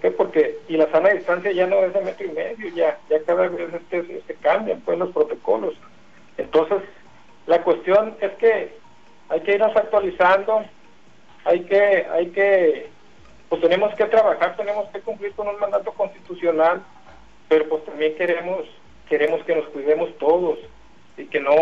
qué? 0.00 0.10
Porque, 0.10 0.58
y 0.68 0.76
la 0.76 0.90
sana 0.90 1.10
distancia 1.10 1.52
ya 1.52 1.66
no 1.66 1.76
es 1.76 1.92
de 1.92 2.00
metro 2.00 2.26
y 2.26 2.30
medio, 2.30 2.68
ya, 2.74 2.98
ya 3.08 3.22
cada 3.24 3.48
vez 3.48 3.72
este, 3.74 4.22
se 4.26 4.34
cambian 4.36 4.80
pues 4.80 4.98
los 4.98 5.10
protocolos. 5.10 5.74
Entonces, 6.38 6.78
la 7.46 7.62
cuestión 7.62 8.16
es 8.20 8.32
que 8.32 8.72
hay 9.28 9.40
que 9.40 9.54
irnos 9.54 9.76
actualizando, 9.76 10.64
hay 11.44 11.60
que, 11.64 12.06
hay 12.12 12.26
que, 12.28 12.88
pues 13.48 13.60
tenemos 13.60 13.94
que 13.94 14.04
trabajar, 14.06 14.56
tenemos 14.56 14.88
que 14.90 15.00
cumplir 15.00 15.32
con 15.32 15.48
un 15.48 15.58
mandato 15.58 15.92
constitucional, 15.92 16.82
pero 17.48 17.68
pues 17.68 17.84
también 17.84 18.14
queremos, 18.16 18.66
queremos 19.08 19.44
que 19.44 19.56
nos 19.56 19.66
cuidemos 19.68 20.16
todos 20.18 20.58
y 21.16 21.24
que 21.26 21.40
no, 21.40 21.54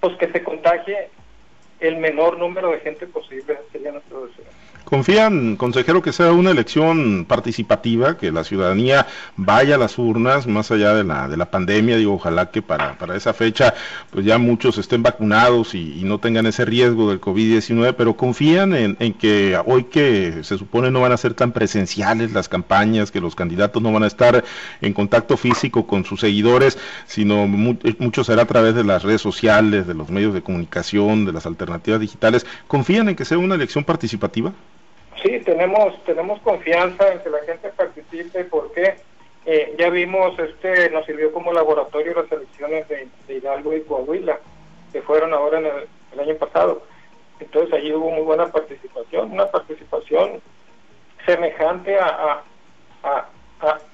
pues 0.00 0.16
que 0.16 0.30
se 0.30 0.42
contagie 0.42 1.10
el 1.80 1.96
menor 1.96 2.38
número 2.38 2.70
de 2.70 2.80
gente 2.80 3.06
posible, 3.06 3.58
sería 3.72 3.92
nuestro 3.92 4.26
deseo. 4.26 4.44
¿Confían, 4.90 5.54
consejero, 5.54 6.02
que 6.02 6.12
sea 6.12 6.32
una 6.32 6.50
elección 6.50 7.24
participativa, 7.24 8.16
que 8.16 8.32
la 8.32 8.42
ciudadanía 8.42 9.06
vaya 9.36 9.76
a 9.76 9.78
las 9.78 9.96
urnas 9.98 10.48
más 10.48 10.72
allá 10.72 10.94
de 10.94 11.04
la, 11.04 11.28
de 11.28 11.36
la 11.36 11.48
pandemia? 11.48 11.96
Digo, 11.96 12.14
ojalá 12.14 12.50
que 12.50 12.60
para, 12.60 12.98
para 12.98 13.14
esa 13.14 13.32
fecha 13.32 13.72
pues 14.10 14.24
ya 14.24 14.38
muchos 14.38 14.78
estén 14.78 15.04
vacunados 15.04 15.76
y, 15.76 16.00
no 16.00 16.18
tengan 16.18 16.46
ese 16.46 16.64
riesgo 16.64 17.10
del 17.10 17.20
COVID-19, 17.20 17.94
pero 17.96 18.16
confían 18.16 18.74
en, 18.74 18.96
que 19.14 19.56
hoy 19.64 19.84
que 19.84 20.42
se 20.42 20.58
supone 20.58 20.90
no 20.90 21.02
van 21.02 21.12
a 21.12 21.16
ser 21.16 21.34
tan 21.34 21.52
presenciales 21.52 22.32
las 22.32 22.48
campañas, 22.48 23.12
que 23.12 23.20
los 23.20 23.36
candidatos 23.36 23.80
no 23.80 23.92
van 23.92 24.02
a 24.02 24.08
estar 24.08 24.42
en 24.80 24.92
contacto 24.92 25.36
físico 25.36 25.86
con 25.86 26.04
sus 26.04 26.18
seguidores, 26.18 26.78
sino 27.06 27.46
mucho 27.46 28.24
será 28.24 28.42
a 28.42 28.46
través 28.46 28.74
de 28.74 28.82
las 28.82 29.04
redes 29.04 29.20
sociales, 29.20 29.86
de 29.86 29.94
los 29.94 30.10
medios 30.10 30.34
de 30.34 30.42
comunicación, 30.42 31.26
de 31.26 31.32
las 31.32 31.46
alternativas 31.46 31.69
digitales. 31.78 32.46
¿Confían 32.66 33.08
en 33.08 33.16
que 33.16 33.24
sea 33.24 33.38
una 33.38 33.54
elección 33.54 33.84
participativa? 33.84 34.52
Sí, 35.22 35.38
tenemos 35.40 36.02
tenemos 36.04 36.40
confianza 36.40 37.12
en 37.12 37.20
que 37.20 37.30
la 37.30 37.40
gente 37.44 37.68
participe 37.70 38.44
porque 38.44 38.96
eh, 39.46 39.74
ya 39.78 39.90
vimos, 39.90 40.38
este 40.38 40.90
nos 40.90 41.06
sirvió 41.06 41.32
como 41.32 41.52
laboratorio 41.52 42.14
las 42.14 42.30
elecciones 42.30 42.86
de, 42.88 43.08
Hidalgo 43.28 43.74
y 43.74 43.82
Coahuila, 43.82 44.38
que 44.92 45.02
fueron 45.02 45.32
ahora 45.32 45.58
en 45.58 45.66
el, 45.66 46.20
año 46.20 46.34
pasado. 46.36 46.82
Entonces 47.38 47.72
allí 47.72 47.92
hubo 47.92 48.10
muy 48.10 48.22
buena 48.22 48.48
participación, 48.48 49.32
una 49.32 49.50
participación 49.50 50.42
semejante 51.24 51.98
a, 51.98 52.42
a, 53.02 53.28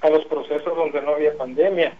a, 0.01 0.09
los 0.09 0.25
procesos 0.25 0.75
donde 0.75 1.01
no 1.01 1.11
había 1.11 1.37
pandemia. 1.37 1.93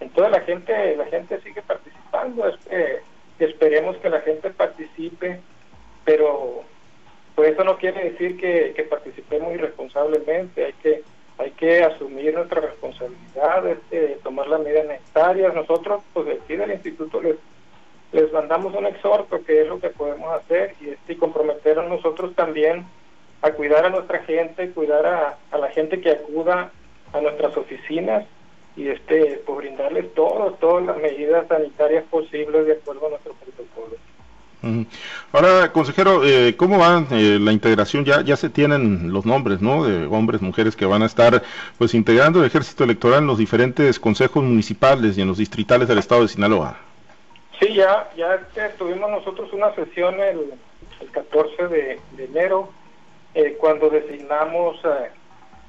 Entonces 0.00 0.32
la 0.32 0.40
gente 0.40 0.96
la 0.96 1.06
gente 1.06 1.40
sigue 1.42 1.60
participando, 1.62 2.48
este, 2.48 3.02
esperemos 3.44 3.96
que 3.98 4.10
la 4.10 4.20
gente 4.20 4.50
participe, 4.50 5.40
pero 6.04 6.62
pues 7.34 7.52
eso 7.52 7.64
no 7.64 7.78
quiere 7.78 8.10
decir 8.10 8.36
que, 8.36 8.86
participemos 8.90 9.54
irresponsablemente, 9.54 10.64
hay 10.64 10.72
que 10.74 11.02
hay 11.40 11.52
que 11.52 11.84
asumir 11.84 12.34
nuestra 12.34 12.60
responsabilidad, 12.60 13.64
este, 13.68 14.18
tomar 14.24 14.48
las 14.48 14.60
medidas 14.60 14.86
necesarias. 14.86 15.54
Nosotros, 15.54 16.02
pues 16.12 16.26
aquí 16.36 16.56
del 16.56 16.72
instituto 16.72 17.22
les, 17.22 17.36
les 18.10 18.32
mandamos 18.32 18.74
un 18.74 18.86
exhorto 18.86 19.44
que 19.44 19.62
es 19.62 19.68
lo 19.68 19.78
que 19.78 19.90
podemos 19.90 20.32
hacer 20.34 20.74
y, 20.80 20.88
este, 20.88 21.16
comprometer 21.16 21.78
a 21.78 21.86
nosotros 21.86 22.34
también 22.34 22.86
a 23.42 23.52
cuidar 23.52 23.86
a 23.86 23.90
nuestra 23.90 24.18
gente, 24.24 24.72
cuidar 24.72 25.06
a, 25.06 25.38
a 25.52 25.58
la 25.58 25.68
gente 25.68 26.00
que 26.00 26.10
acuda 26.10 26.72
a 27.12 27.20
nuestras 27.20 27.56
oficinas 27.56 28.26
y 28.78 28.88
este 28.88 29.42
pues 29.44 29.58
brindarles 29.58 30.14
todo, 30.14 30.52
todas 30.60 30.86
las 30.86 30.96
medidas 30.98 31.48
sanitarias 31.48 32.04
posibles 32.04 32.64
de 32.64 32.74
acuerdo 32.74 33.06
a 33.06 33.10
nuestro 33.10 33.34
protocolo. 33.34 33.96
Ahora, 35.32 35.72
consejero, 35.72 36.24
eh, 36.24 36.56
¿cómo 36.56 36.78
va 36.78 37.04
eh, 37.12 37.38
la 37.40 37.52
integración? 37.52 38.04
Ya, 38.04 38.22
ya 38.22 38.36
se 38.36 38.50
tienen 38.50 39.12
los 39.12 39.24
nombres, 39.24 39.60
¿no? 39.60 39.84
De 39.84 40.06
hombres, 40.06 40.42
mujeres 40.42 40.74
que 40.74 40.84
van 40.84 41.02
a 41.02 41.06
estar, 41.06 41.42
pues, 41.78 41.94
integrando 41.94 42.40
el 42.40 42.46
ejército 42.46 42.84
electoral 42.84 43.20
en 43.20 43.28
los 43.28 43.38
diferentes 43.38 44.00
consejos 44.00 44.42
municipales 44.42 45.16
y 45.16 45.22
en 45.22 45.28
los 45.28 45.38
distritales 45.38 45.86
del 45.86 45.98
estado 45.98 46.22
de 46.22 46.28
Sinaloa. 46.28 46.76
Sí, 47.60 47.72
ya, 47.74 48.10
ya 48.16 48.34
este, 48.34 48.68
tuvimos 48.78 49.10
nosotros 49.10 49.52
una 49.52 49.72
sesión 49.74 50.16
el, 50.20 50.52
14 51.12 51.68
de, 51.68 52.00
enero, 52.18 52.70
eh, 53.34 53.56
cuando 53.58 53.88
designamos 53.88 54.80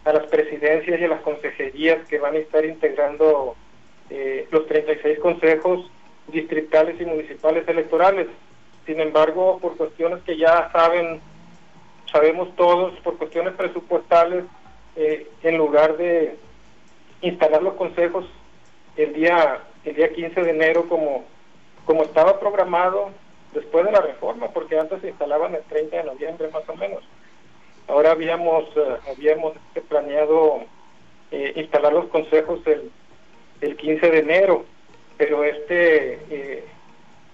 a 0.05 0.13
las 0.13 0.25
presidencias 0.27 0.99
y 0.99 1.03
a 1.03 1.07
las 1.07 1.21
consejerías 1.21 2.07
que 2.07 2.19
van 2.19 2.35
a 2.35 2.39
estar 2.39 2.65
integrando 2.65 3.55
los 4.51 4.65
36 4.65 5.19
consejos 5.19 5.91
distritales 6.31 6.99
y 6.99 7.05
municipales 7.05 7.67
electorales. 7.67 8.27
Sin 8.85 8.99
embargo, 8.99 9.59
por 9.59 9.77
cuestiones 9.77 10.23
que 10.23 10.37
ya 10.37 10.71
saben, 10.71 11.21
sabemos 12.11 12.55
todos, 12.55 12.99
por 13.01 13.17
cuestiones 13.17 13.53
presupuestales, 13.53 14.45
eh, 14.95 15.27
en 15.43 15.57
lugar 15.57 15.97
de 15.97 16.35
instalar 17.21 17.61
los 17.61 17.75
consejos 17.75 18.25
el 18.97 19.13
día 19.13 19.59
el 19.85 19.95
día 19.95 20.11
15 20.11 20.41
de 20.41 20.49
enero 20.49 20.89
como 20.89 21.23
como 21.85 22.03
estaba 22.03 22.39
programado 22.39 23.11
después 23.53 23.85
de 23.85 23.91
la 23.91 24.01
reforma, 24.01 24.49
porque 24.49 24.77
antes 24.77 25.01
se 25.01 25.09
instalaban 25.09 25.55
el 25.55 25.63
30 25.63 25.97
de 25.97 26.03
noviembre 26.03 26.49
más 26.49 26.67
o 26.67 26.75
menos. 26.75 27.03
Ahora 27.89 28.11
habíamos 28.11 28.65
eh, 28.75 28.97
habíamos 29.11 29.53
planeado 29.89 30.61
eh, 31.31 31.53
instalar 31.55 31.93
los 31.93 32.05
consejos 32.05 32.59
el, 32.65 32.91
el 33.61 33.75
15 33.75 34.11
de 34.11 34.19
enero, 34.19 34.65
pero 35.17 35.43
este 35.43 36.63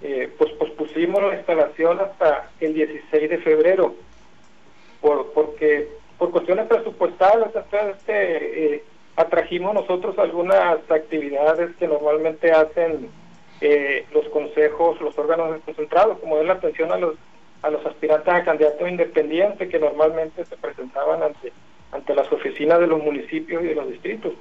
eh, 0.01 0.31
pues 0.37 0.51
pospusimos 0.53 1.21
la 1.21 1.35
instalación 1.35 1.99
hasta 1.99 2.51
el 2.59 2.73
16 2.73 3.29
de 3.29 3.37
febrero, 3.39 3.95
por, 5.01 5.31
porque 5.33 5.87
por 6.17 6.31
cuestiones 6.31 6.67
presupuestales, 6.67 7.47
este, 7.55 8.75
eh, 8.75 8.83
atrajimos 9.15 9.73
nosotros 9.73 10.17
algunas 10.19 10.79
actividades 10.91 11.75
que 11.77 11.87
normalmente 11.87 12.51
hacen 12.51 13.09
eh, 13.61 14.05
los 14.13 14.27
consejos, 14.29 14.99
los 15.01 15.17
órganos 15.17 15.59
concentrados, 15.65 16.19
como 16.19 16.37
es 16.37 16.45
la 16.45 16.53
atención 16.53 16.91
a 16.91 16.97
los 16.97 17.15
a 17.65 17.69
los 17.71 17.83
aspirantes 17.85 18.31
a 18.31 18.43
candidatos 18.43 18.87
independientes 18.87 19.69
que 19.69 19.79
normalmente 19.79 20.45
se 20.45 20.55
presentaban 20.55 21.23
ante 21.23 21.51
ante 21.91 22.13
las 22.13 22.31
oficinas 22.31 22.79
de 22.79 22.87
los 22.87 23.01
municipios 23.01 23.63
y 23.63 23.67
de 23.67 23.75
los 23.75 23.89
distritos. 23.89 24.33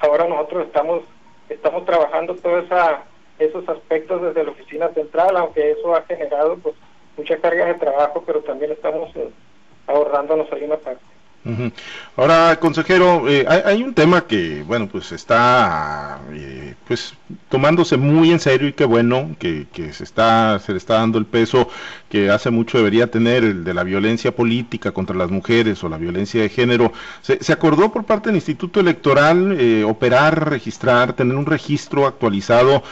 Ahora 0.00 0.28
nosotros 0.28 0.66
estamos 0.66 1.02
estamos 1.48 1.84
trabajando 1.84 2.36
toda 2.36 2.60
esa 2.60 3.04
esos 3.38 3.68
aspectos 3.68 4.22
desde 4.22 4.44
la 4.44 4.52
oficina 4.52 4.88
central, 4.90 5.36
aunque 5.36 5.72
eso 5.72 5.94
ha 5.94 6.02
generado 6.02 6.56
pues 6.58 6.74
mucha 7.16 7.36
carga 7.38 7.66
de 7.66 7.74
trabajo, 7.74 8.22
pero 8.24 8.40
también 8.42 8.70
estamos 8.70 9.14
eh, 9.16 9.28
ahorrándonos 9.88 10.50
ahí 10.52 10.64
una 10.64 10.76
parte. 10.76 11.02
Ahora, 12.16 12.58
consejero, 12.58 13.28
eh, 13.28 13.44
hay, 13.46 13.82
un 13.82 13.94
tema 13.94 14.26
que, 14.26 14.62
bueno, 14.66 14.88
pues 14.88 15.12
está, 15.12 16.18
eh, 16.32 16.74
pues 16.88 17.14
tomándose 17.48 17.96
muy 17.96 18.30
en 18.30 18.40
serio 18.40 18.68
y 18.68 18.72
qué 18.72 18.84
bueno 18.84 19.36
que, 19.38 19.66
se 19.92 20.02
está, 20.02 20.58
se 20.58 20.72
le 20.72 20.78
está 20.78 20.94
dando 20.94 21.18
el 21.18 21.26
peso 21.26 21.68
que 22.08 22.30
hace 22.30 22.50
mucho 22.50 22.78
debería 22.78 23.10
tener 23.10 23.44
el 23.44 23.64
de 23.64 23.74
la 23.74 23.82
violencia 23.82 24.34
política 24.34 24.92
contra 24.92 25.16
las 25.16 25.30
mujeres 25.30 25.82
o 25.84 25.88
la 25.88 25.98
violencia 25.98 26.40
de 26.40 26.48
género. 26.48 26.92
Se, 27.20 27.52
acordó 27.52 27.92
por 27.92 28.04
parte 28.04 28.28
del 28.28 28.36
Instituto 28.36 28.80
Electoral 28.80 29.56
eh, 29.58 29.84
operar, 29.84 30.50
registrar, 30.50 31.12
tener 31.12 31.36
un 31.36 31.46
registro 31.46 32.06
actualizado 32.06 32.82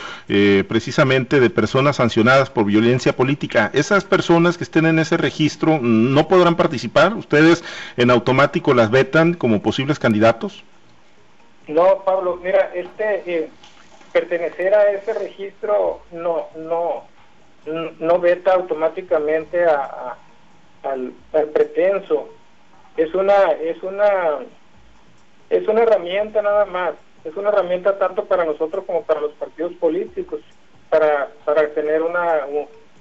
precisamente 0.68 1.38
de 1.40 1.50
personas 1.50 1.96
sancionadas 1.96 2.50
por 2.50 2.64
violencia 2.64 3.14
política. 3.14 3.70
Esas 3.72 4.04
personas 4.04 4.58
que 4.58 4.64
estén 4.64 4.86
en 4.86 4.98
ese 4.98 5.16
registro 5.16 5.78
no 5.80 6.28
podrán 6.28 6.56
participar. 6.56 7.14
Ustedes 7.14 7.62
en 7.96 8.10
automático 8.10 8.43
las 8.74 8.90
vetan 8.90 9.34
como 9.34 9.62
posibles 9.62 9.98
candidatos? 9.98 10.64
No, 11.66 12.02
Pablo, 12.04 12.38
mira, 12.42 12.70
este 12.74 13.22
eh, 13.26 13.50
pertenecer 14.12 14.74
a 14.74 14.90
ese 14.92 15.14
registro 15.14 16.00
no 16.12 16.48
no 16.56 17.04
no 17.98 18.18
veta 18.18 18.52
automáticamente 18.52 19.64
a, 19.64 20.16
al, 20.82 21.12
pretenso. 21.52 22.28
Es 22.96 23.14
una 23.14 23.52
es 23.52 23.82
una 23.82 24.38
es 25.50 25.66
una 25.66 25.82
herramienta 25.82 26.42
nada 26.42 26.66
más. 26.66 26.94
Es 27.24 27.34
una 27.36 27.48
herramienta 27.48 27.98
tanto 27.98 28.26
para 28.26 28.44
nosotros 28.44 28.84
como 28.84 29.02
para 29.02 29.20
los 29.20 29.32
partidos 29.32 29.72
políticos 29.74 30.40
para 30.90 31.30
para 31.44 31.68
tener 31.70 32.02
una 32.02 32.42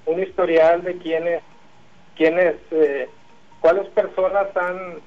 un, 0.05 0.23
historial 0.23 0.83
de 0.83 0.97
quiénes 0.97 1.43
quiénes 2.15 2.55
eh, 2.71 3.09
cuáles 3.59 3.87
personas 3.89 4.55
han 4.55 5.01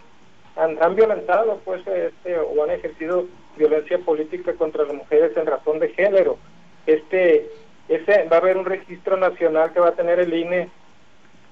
han, 0.56 0.94
violentado 0.94 1.60
pues 1.64 1.86
este 1.86 2.38
o 2.38 2.64
han 2.64 2.70
ejercido 2.70 3.26
violencia 3.56 3.98
política 3.98 4.54
contra 4.54 4.84
las 4.84 4.94
mujeres 4.94 5.36
en 5.36 5.46
razón 5.46 5.78
de 5.78 5.90
género. 5.90 6.38
Este 6.86 7.48
ese 7.88 8.24
va 8.24 8.36
a 8.36 8.40
haber 8.40 8.56
un 8.56 8.64
registro 8.64 9.16
nacional 9.16 9.72
que 9.72 9.80
va 9.80 9.88
a 9.88 9.94
tener 9.94 10.18
el 10.18 10.34
INE 10.34 10.68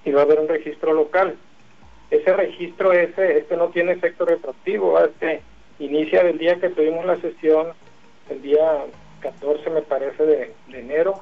y 0.05 0.11
va 0.11 0.23
a 0.23 0.25
haber 0.25 0.41
un 0.41 0.49
registro 0.49 0.93
local. 0.93 1.37
Ese 2.11 2.33
registro 2.33 2.93
ese 2.93 3.39
este 3.39 3.57
no 3.57 3.69
tiene 3.69 3.93
efecto 3.93 4.25
retroactivo, 4.25 4.99
este 4.99 5.43
inicia 5.79 6.23
del 6.25 6.39
día 6.39 6.57
que 6.57 6.71
tuvimos 6.71 7.05
la 7.05 7.17
sesión, 7.21 7.69
el 8.31 8.43
día 8.43 8.85
14 9.21 9.71
me 9.71 9.83
parece 9.83 10.25
de, 10.25 10.53
enero. 10.73 11.21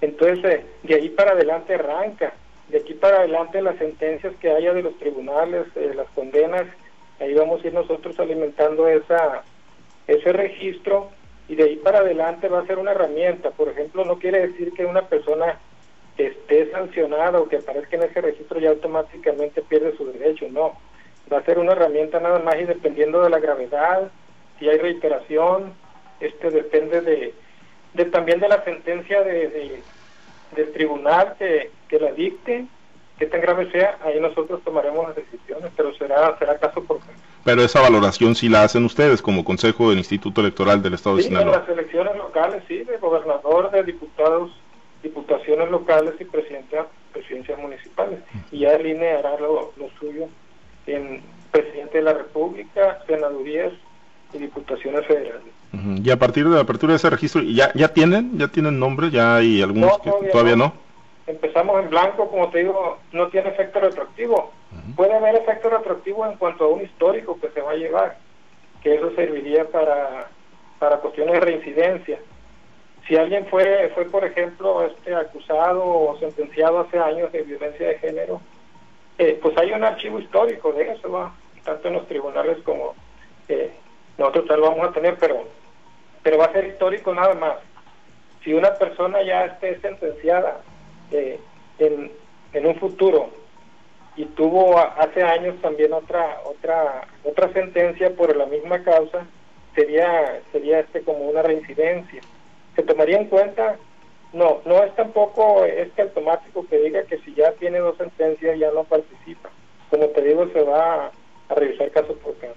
Entonces, 0.00 0.44
eh, 0.44 0.64
de 0.82 0.94
ahí 0.94 1.08
para 1.10 1.32
adelante 1.32 1.74
arranca. 1.74 2.34
De 2.68 2.78
aquí 2.78 2.94
para 2.94 3.18
adelante 3.18 3.60
las 3.60 3.76
sentencias 3.76 4.32
que 4.40 4.50
haya 4.50 4.72
de 4.72 4.82
los 4.82 4.98
tribunales, 4.98 5.66
eh, 5.76 5.92
las 5.94 6.08
condenas 6.10 6.66
ahí 7.22 7.34
vamos 7.34 7.62
a 7.62 7.66
ir 7.66 7.74
nosotros 7.74 8.18
alimentando 8.18 8.88
esa 8.88 9.42
ese 10.06 10.32
registro 10.32 11.10
y 11.48 11.54
de 11.54 11.64
ahí 11.64 11.76
para 11.76 11.98
adelante 11.98 12.48
va 12.48 12.60
a 12.60 12.66
ser 12.66 12.78
una 12.78 12.92
herramienta. 12.92 13.50
Por 13.50 13.68
ejemplo, 13.68 14.04
no 14.04 14.18
quiere 14.18 14.48
decir 14.48 14.72
que 14.72 14.84
una 14.84 15.02
persona 15.02 15.58
esté 16.16 16.70
sancionada 16.70 17.40
o 17.40 17.48
que 17.48 17.56
aparezca 17.56 17.96
en 17.96 18.04
ese 18.04 18.20
registro 18.20 18.60
ya 18.60 18.70
automáticamente 18.70 19.62
pierde 19.62 19.96
su 19.96 20.06
derecho, 20.12 20.46
no. 20.50 20.78
Va 21.32 21.38
a 21.38 21.44
ser 21.44 21.58
una 21.58 21.72
herramienta 21.72 22.20
nada 22.20 22.38
más 22.40 22.56
y 22.60 22.64
dependiendo 22.64 23.22
de 23.22 23.30
la 23.30 23.38
gravedad, 23.38 24.10
si 24.58 24.68
hay 24.68 24.78
reiteración, 24.78 25.72
este 26.20 26.50
depende 26.50 27.00
de, 27.00 28.04
también 28.06 28.40
de 28.40 28.48
la 28.48 28.62
sentencia 28.64 29.22
de, 29.22 29.82
del 30.54 30.72
tribunal 30.72 31.34
que, 31.38 31.70
que 31.88 31.98
la 31.98 32.12
dicte, 32.12 32.66
que 33.18 33.26
tan 33.26 33.40
grave 33.40 33.70
sea, 33.70 33.98
ahí 34.04 34.18
nosotros 34.20 34.60
tomaremos 34.64 35.06
las 35.06 35.16
decisiones, 35.16 35.70
pero 35.76 35.94
será 35.94 36.36
será 36.38 36.58
caso 36.58 36.82
por 36.82 36.98
caso. 37.00 37.12
Pero 37.44 37.62
esa 37.62 37.80
valoración 37.80 38.34
sí 38.34 38.48
la 38.48 38.62
hacen 38.62 38.84
ustedes 38.84 39.20
como 39.20 39.44
Consejo 39.44 39.90
del 39.90 39.98
Instituto 39.98 40.40
Electoral 40.40 40.82
del 40.82 40.94
Estado 40.94 41.16
de 41.16 41.24
Sinaloa. 41.24 41.54
en 41.54 41.60
las 41.60 41.68
elecciones 41.68 42.16
locales, 42.16 42.62
sí, 42.68 42.78
de 42.84 42.96
gobernador, 42.98 43.70
de 43.70 43.82
diputados, 43.82 44.50
diputaciones 45.02 45.70
locales 45.70 46.14
y 46.20 46.24
presidencia, 46.24 46.86
presidencias 47.12 47.58
municipales. 47.58 48.20
Y 48.50 48.60
ya 48.60 48.74
el 48.74 48.86
INE 48.86 49.10
hará 49.12 49.38
lo, 49.38 49.72
lo 49.76 49.90
suyo 49.98 50.28
en 50.86 51.22
presidente 51.50 51.98
de 51.98 52.04
la 52.04 52.14
República, 52.14 53.00
senadurías 53.06 53.72
y 54.32 54.38
diputaciones 54.38 55.06
federales. 55.06 55.52
Y 56.02 56.10
a 56.10 56.18
partir 56.18 56.48
de 56.48 56.54
la 56.54 56.62
apertura 56.62 56.92
de 56.92 56.96
ese 56.98 57.08
registro, 57.10 57.42
¿ya, 57.42 57.72
ya 57.74 57.88
tienen 57.88 58.38
ya 58.38 58.48
tienen 58.48 58.78
nombre? 58.78 59.10
¿Ya 59.10 59.36
hay 59.36 59.62
algunos 59.62 59.98
que 60.00 60.10
todavía 60.30 60.54
no? 60.54 60.74
Empezamos 61.26 61.82
en 61.82 61.90
blanco, 61.90 62.28
como 62.28 62.50
te 62.50 62.58
digo, 62.58 62.98
no 63.12 63.28
tiene 63.28 63.50
efecto 63.50 63.80
retroactivo. 63.80 64.52
Puede 64.96 65.14
haber 65.14 65.36
efecto 65.36 65.70
retroactivo 65.70 66.26
en 66.26 66.36
cuanto 66.36 66.64
a 66.64 66.68
un 66.68 66.82
histórico 66.82 67.38
que 67.40 67.50
se 67.50 67.60
va 67.60 67.72
a 67.72 67.76
llevar, 67.76 68.16
que 68.82 68.94
eso 68.94 69.14
serviría 69.14 69.64
para, 69.68 70.28
para 70.78 70.96
cuestiones 70.98 71.34
de 71.34 71.40
reincidencia. 71.40 72.18
Si 73.06 73.16
alguien 73.16 73.46
fue, 73.46 73.90
fue 73.94 74.06
por 74.06 74.24
ejemplo, 74.24 74.84
este 74.84 75.14
acusado 75.14 75.84
o 75.84 76.18
sentenciado 76.18 76.80
hace 76.80 76.98
años 76.98 77.30
de 77.32 77.42
violencia 77.42 77.88
de 77.88 77.98
género, 77.98 78.40
eh, 79.18 79.38
pues 79.40 79.56
hay 79.58 79.72
un 79.72 79.84
archivo 79.84 80.18
histórico 80.18 80.72
de 80.72 80.92
eso, 80.92 81.10
¿va? 81.10 81.32
tanto 81.64 81.88
en 81.88 81.94
los 81.94 82.08
tribunales 82.08 82.58
como 82.64 82.94
eh, 83.48 83.70
nosotros 84.18 84.46
tal 84.48 84.60
lo 84.60 84.70
vamos 84.70 84.88
a 84.88 84.92
tener, 84.92 85.16
pero 85.18 85.44
pero 86.22 86.38
va 86.38 86.46
a 86.46 86.52
ser 86.52 86.66
histórico 86.66 87.14
nada 87.14 87.34
más. 87.34 87.56
Si 88.44 88.54
una 88.54 88.74
persona 88.74 89.22
ya 89.22 89.44
esté 89.46 89.80
sentenciada 89.80 90.60
en, 91.78 92.10
en 92.52 92.66
un 92.66 92.76
futuro 92.76 93.30
y 94.16 94.26
tuvo 94.26 94.78
hace 94.78 95.22
años 95.22 95.56
también 95.62 95.92
otra 95.92 96.40
otra 96.44 97.08
otra 97.24 97.52
sentencia 97.52 98.14
por 98.14 98.36
la 98.36 98.46
misma 98.46 98.82
causa, 98.82 99.26
sería 99.74 100.42
sería 100.52 100.80
este 100.80 101.02
como 101.02 101.20
una 101.20 101.42
reincidencia. 101.42 102.20
Se 102.76 102.82
tomaría 102.82 103.18
en 103.18 103.28
cuenta 103.28 103.76
no, 104.32 104.60
no 104.64 104.82
es 104.82 104.94
tampoco 104.96 105.64
este 105.64 106.02
automático 106.02 106.66
que 106.68 106.78
diga 106.78 107.02
que 107.04 107.18
si 107.18 107.34
ya 107.34 107.52
tiene 107.52 107.78
dos 107.78 107.96
sentencias 107.98 108.58
ya 108.58 108.70
no 108.70 108.84
participa. 108.84 109.50
Como 109.90 110.06
te 110.06 110.22
digo, 110.22 110.48
se 110.52 110.62
va 110.62 111.06
a, 111.06 111.54
revisar 111.54 111.90
caso 111.90 112.14
por 112.16 112.34
caso. 112.38 112.54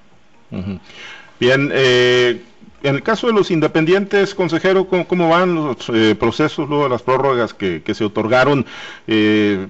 Bien, 1.37 1.69
eh, 1.73 2.41
en 2.85 2.95
el 2.95 3.03
caso 3.03 3.27
de 3.27 3.33
los 3.33 3.49
independientes, 3.49 4.35
consejero, 4.35 4.87
¿cómo, 4.87 5.29
van 5.29 5.55
los 5.55 5.89
eh, 5.89 6.15
procesos 6.15 6.69
luego 6.69 6.83
de 6.83 6.89
las 6.91 7.01
prórrogas 7.01 7.53
que, 7.53 7.81
se 7.93 8.05
otorgaron? 8.05 8.65
Eh, 9.07 9.67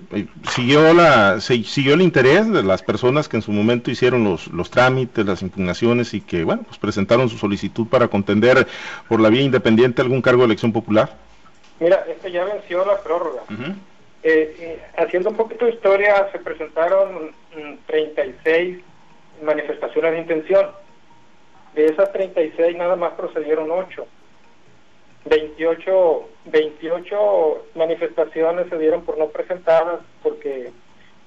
¿siguió, 0.50 0.94
la, 0.94 1.40
¿Siguió 1.40 1.94
el 1.94 2.02
interés 2.02 2.52
de 2.52 2.62
las 2.62 2.84
personas 2.84 3.30
que 3.30 3.38
en 3.38 3.42
su 3.42 3.52
momento 3.52 3.90
hicieron 3.90 4.26
los, 4.26 4.48
los 4.48 4.70
trámites, 4.70 5.26
las 5.26 5.42
impugnaciones 5.42 6.14
y 6.14 6.22
que, 6.22 6.44
bueno, 6.44 6.64
pues 6.64 6.78
presentaron 6.78 7.30
su 7.30 7.38
solicitud 7.38 7.88
para 7.88 8.10
contender 8.10 8.68
por 9.08 9.22
la 9.22 9.30
vía 9.30 9.44
independiente 9.44 10.02
algún 10.02 10.22
cargo 10.22 10.42
de 10.42 10.48
elección 10.48 10.74
popular? 10.74 11.16
Mira, 11.80 12.04
este 12.08 12.32
ya 12.32 12.44
venció 12.44 12.86
la 12.86 12.98
prórroga. 13.02 13.44
Eh, 14.24 14.82
haciendo 14.98 15.30
un 15.30 15.38
poquito 15.38 15.66
de 15.66 15.72
historia, 15.72 16.28
se 16.32 16.40
presentaron 16.40 17.32
36 17.86 18.78
mm, 18.78 19.46
manifestaciones 19.46 20.12
de 20.12 20.20
intención 20.20 20.66
de 21.76 21.88
esas 21.88 22.12
36 22.14 22.78
nada 22.78 22.96
más 22.96 23.14
procedieron 23.14 23.70
8. 23.70 24.08
28, 25.26 26.30
28 26.46 27.66
manifestaciones 27.76 28.70
se 28.70 28.78
dieron 28.78 29.04
por 29.04 29.18
no 29.18 29.28
presentadas 29.28 30.00
porque 30.24 30.72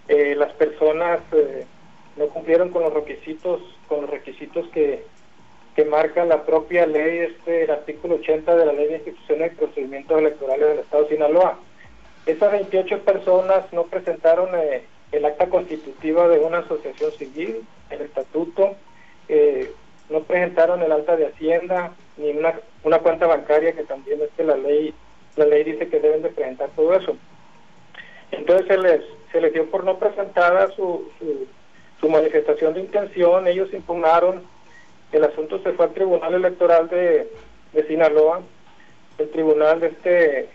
eh, 0.08 0.34
las 0.37 0.52
personas 0.54 1.20
eh, 1.32 1.66
no 2.16 2.28
cumplieron 2.28 2.70
con 2.70 2.82
los 2.82 2.94
requisitos 2.94 3.61
con 3.88 4.02
los 4.02 4.11
requisitos 4.11 4.68
que, 4.68 5.04
que 5.74 5.84
marca 5.84 6.24
la 6.24 6.44
propia 6.44 6.87
ley 6.87 7.18
este 7.18 7.64
el 7.64 7.70
artículo 7.70 8.16
80 8.16 8.56
de 8.56 8.66
la 8.66 8.72
ley 8.72 8.87
de 8.87 8.94
instituciones 8.94 9.52
y 9.52 9.56
procedimientos 9.56 10.18
electorales 10.18 10.68
del 10.68 10.78
estado 10.78 11.02
de 11.02 11.08
Sinaloa 11.11 11.58
esas 12.24 12.52
28 12.52 13.00
personas 13.00 13.72
no 13.72 13.84
presentaron 13.84 14.50
eh, 14.54 14.84
el 15.11 15.24
acta 15.24 15.48
constitutiva 15.48 16.28
de 16.28 16.38
una 16.38 16.58
asociación 16.58 17.11
civil 17.12 17.62
el 17.90 18.02
estatuto 18.02 18.76
presentaron 20.28 20.82
el 20.82 20.92
alta 20.92 21.16
de 21.16 21.26
hacienda 21.26 21.92
ni 22.16 22.30
una, 22.30 22.54
una 22.84 22.98
cuenta 23.00 23.26
bancaria 23.26 23.72
que 23.72 23.84
también 23.84 24.20
es 24.22 24.28
que 24.36 24.44
la 24.44 24.56
ley 24.56 24.94
la 25.36 25.46
ley 25.46 25.64
dice 25.64 25.88
que 25.88 26.00
deben 26.00 26.22
de 26.22 26.30
presentar 26.30 26.68
todo 26.76 26.94
eso. 26.94 27.16
Entonces 28.30 28.66
se 28.68 28.78
les 28.78 29.02
se 29.32 29.40
les 29.40 29.52
dio 29.52 29.70
por 29.70 29.84
no 29.84 29.98
presentada 29.98 30.68
su, 30.70 31.10
su, 32.00 32.08
manifestación 32.08 32.72
de 32.74 32.80
intención 32.80 33.46
ellos 33.46 33.72
impugnaron 33.72 34.42
el 35.12 35.24
asunto 35.24 35.58
se 35.62 35.72
fue 35.72 35.86
al 35.86 35.92
tribunal 35.92 36.32
electoral 36.32 36.88
de, 36.88 37.30
de 37.72 37.86
Sinaloa 37.86 38.40
el 39.18 39.30
tribunal 39.30 39.80
de 39.80 39.86
este 39.88 40.48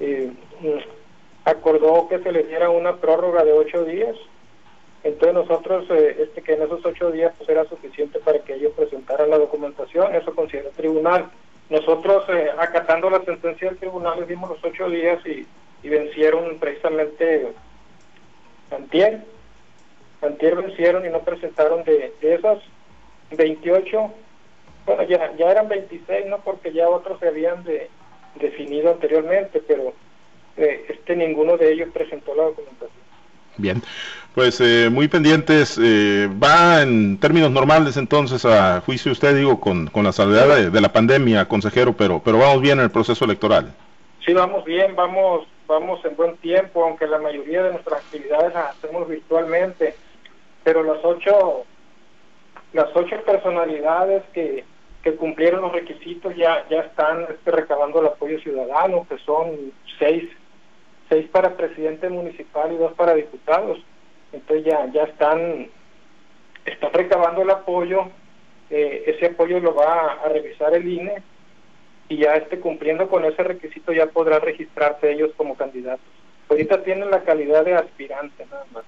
eh, 0.00 0.32
acordó 1.44 2.08
que 2.08 2.20
se 2.20 2.32
les 2.32 2.48
diera 2.48 2.70
una 2.70 2.96
prórroga 2.96 3.44
de 3.44 3.52
ocho 3.52 3.84
días 3.84 4.16
entonces 5.06 5.34
nosotros, 5.34 5.86
eh, 5.90 6.16
este, 6.18 6.42
que 6.42 6.54
en 6.54 6.62
esos 6.62 6.84
ocho 6.84 7.12
días 7.12 7.32
pues 7.38 7.48
era 7.48 7.64
suficiente 7.64 8.18
para 8.18 8.40
que 8.40 8.54
ellos 8.54 8.72
presentaran 8.76 9.30
la 9.30 9.38
documentación, 9.38 10.12
eso 10.14 10.34
considera 10.34 10.68
el 10.68 10.74
tribunal. 10.74 11.30
Nosotros, 11.70 12.24
eh, 12.28 12.50
acatando 12.58 13.08
la 13.08 13.22
sentencia 13.24 13.68
del 13.68 13.78
tribunal, 13.78 14.18
les 14.18 14.28
dimos 14.28 14.50
los 14.50 14.64
ocho 14.64 14.88
días 14.88 15.24
y, 15.26 15.46
vencieron 15.88 16.58
precisamente 16.58 17.52
antier. 18.72 19.20
Antier 20.20 20.56
vencieron 20.56 21.06
y 21.06 21.10
no 21.10 21.20
presentaron 21.20 21.84
de, 21.84 22.12
de 22.20 22.34
esas 22.34 22.58
28, 23.30 24.10
bueno, 24.84 25.02
ya, 25.04 25.36
ya 25.36 25.48
eran 25.48 25.68
26, 25.68 26.26
¿no? 26.26 26.38
Porque 26.38 26.72
ya 26.72 26.88
otros 26.88 27.20
se 27.20 27.28
habían 27.28 27.62
de, 27.62 27.88
definido 28.40 28.90
anteriormente, 28.90 29.62
pero 29.64 29.92
eh, 30.56 30.86
este 30.88 31.14
ninguno 31.14 31.56
de 31.56 31.72
ellos 31.72 31.90
presentó 31.92 32.34
la 32.34 32.44
documentación. 32.44 33.05
Bien, 33.58 33.82
pues 34.34 34.60
eh, 34.60 34.90
muy 34.90 35.08
pendientes. 35.08 35.78
Eh, 35.82 36.28
va 36.42 36.82
en 36.82 37.18
términos 37.18 37.50
normales 37.50 37.96
entonces 37.96 38.44
a 38.44 38.80
juicio 38.82 39.12
usted, 39.12 39.34
digo, 39.34 39.60
con, 39.60 39.86
con 39.88 40.04
la 40.04 40.12
salvedad 40.12 40.70
de, 40.70 40.80
la 40.80 40.92
pandemia, 40.92 41.48
consejero, 41.48 41.94
pero, 41.94 42.20
pero 42.24 42.38
vamos 42.38 42.60
bien 42.60 42.78
en 42.78 42.84
el 42.84 42.90
proceso 42.90 43.24
electoral. 43.24 43.72
Sí, 44.24 44.34
vamos 44.34 44.64
bien, 44.64 44.94
vamos, 44.94 45.46
vamos 45.66 46.04
en 46.04 46.16
buen 46.16 46.36
tiempo, 46.38 46.84
aunque 46.84 47.06
la 47.06 47.18
mayoría 47.18 47.62
de 47.62 47.72
nuestras 47.72 48.00
actividades 48.00 48.52
las 48.52 48.76
hacemos 48.76 49.08
virtualmente, 49.08 49.94
pero 50.64 50.82
las 50.82 50.98
ocho, 51.02 51.64
las 52.72 52.88
ocho 52.94 53.16
personalidades 53.24 54.24
que, 54.34 54.64
que 55.02 55.14
cumplieron 55.14 55.62
los 55.62 55.72
requisitos 55.72 56.34
ya, 56.34 56.66
ya 56.68 56.80
están 56.80 57.26
este, 57.30 57.52
recabando 57.52 58.00
el 58.00 58.08
apoyo 58.08 58.40
ciudadano, 58.40 59.06
que 59.08 59.16
son 59.18 59.72
seis 59.98 60.24
seis 61.08 61.28
para 61.30 61.56
presidente 61.56 62.08
municipal 62.08 62.72
y 62.72 62.76
dos 62.76 62.92
para 62.94 63.14
diputados. 63.14 63.78
Entonces 64.32 64.66
ya, 64.66 64.86
ya 64.92 65.04
están, 65.04 65.68
están 66.64 66.92
recabando 66.92 67.42
el 67.42 67.50
apoyo, 67.50 68.10
eh, 68.70 69.04
ese 69.06 69.26
apoyo 69.26 69.60
lo 69.60 69.74
va 69.74 70.12
a, 70.12 70.28
revisar 70.28 70.74
el 70.74 70.88
INE 70.88 71.22
y 72.08 72.18
ya 72.18 72.34
esté 72.34 72.60
cumpliendo 72.60 73.08
con 73.08 73.24
ese 73.24 73.42
requisito 73.42 73.92
ya 73.92 74.06
podrán 74.06 74.40
registrarse 74.40 75.12
ellos 75.12 75.32
como 75.36 75.56
candidatos. 75.56 76.06
Ahorita 76.48 76.82
tienen 76.82 77.10
la 77.10 77.22
calidad 77.22 77.64
de 77.64 77.74
aspirante 77.74 78.46
nada 78.46 78.64
más, 78.72 78.84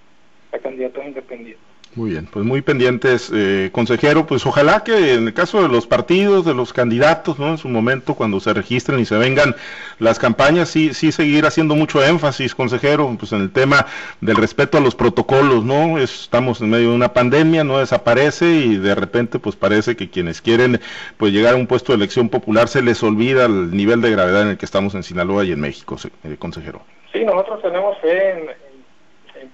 a 0.52 0.58
candidatos 0.58 1.04
independientes. 1.04 1.77
Muy 1.94 2.10
bien, 2.10 2.28
pues 2.30 2.44
muy 2.44 2.62
pendientes, 2.62 3.30
eh, 3.34 3.70
consejero, 3.72 4.26
pues 4.26 4.46
ojalá 4.46 4.84
que 4.84 5.14
en 5.14 5.26
el 5.26 5.34
caso 5.34 5.62
de 5.62 5.68
los 5.68 5.86
partidos, 5.86 6.44
de 6.44 6.54
los 6.54 6.72
candidatos, 6.72 7.38
¿no? 7.38 7.48
En 7.48 7.58
su 7.58 7.68
momento, 7.68 8.14
cuando 8.14 8.40
se 8.40 8.52
registren 8.52 9.00
y 9.00 9.04
se 9.04 9.16
vengan 9.16 9.56
las 9.98 10.18
campañas, 10.18 10.68
sí, 10.68 10.92
sí 10.94 11.12
seguir 11.12 11.46
haciendo 11.46 11.74
mucho 11.74 12.04
énfasis, 12.04 12.54
consejero, 12.54 13.16
pues 13.18 13.32
en 13.32 13.40
el 13.40 13.50
tema 13.50 13.86
del 14.20 14.36
respeto 14.36 14.78
a 14.78 14.80
los 14.80 14.94
protocolos, 14.94 15.64
¿no? 15.64 15.98
Estamos 15.98 16.60
en 16.60 16.70
medio 16.70 16.90
de 16.90 16.94
una 16.94 17.12
pandemia, 17.12 17.64
no 17.64 17.78
desaparece 17.78 18.46
y 18.46 18.76
de 18.76 18.94
repente, 18.94 19.38
pues 19.38 19.56
parece 19.56 19.96
que 19.96 20.10
quienes 20.10 20.42
quieren, 20.42 20.80
pues 21.16 21.32
llegar 21.32 21.54
a 21.54 21.56
un 21.56 21.66
puesto 21.66 21.92
de 21.92 21.96
elección 21.96 22.28
popular 22.28 22.68
se 22.68 22.82
les 22.82 23.02
olvida 23.02 23.46
el 23.46 23.70
nivel 23.70 24.02
de 24.02 24.10
gravedad 24.10 24.42
en 24.42 24.48
el 24.48 24.58
que 24.58 24.66
estamos 24.66 24.94
en 24.94 25.02
Sinaloa 25.02 25.44
y 25.44 25.52
en 25.52 25.60
México, 25.60 25.96
eh, 26.24 26.36
consejero. 26.38 26.82
Sí, 27.12 27.24
nosotros 27.24 27.62
tenemos 27.62 27.98
fe 27.98 28.30
en 28.30 28.68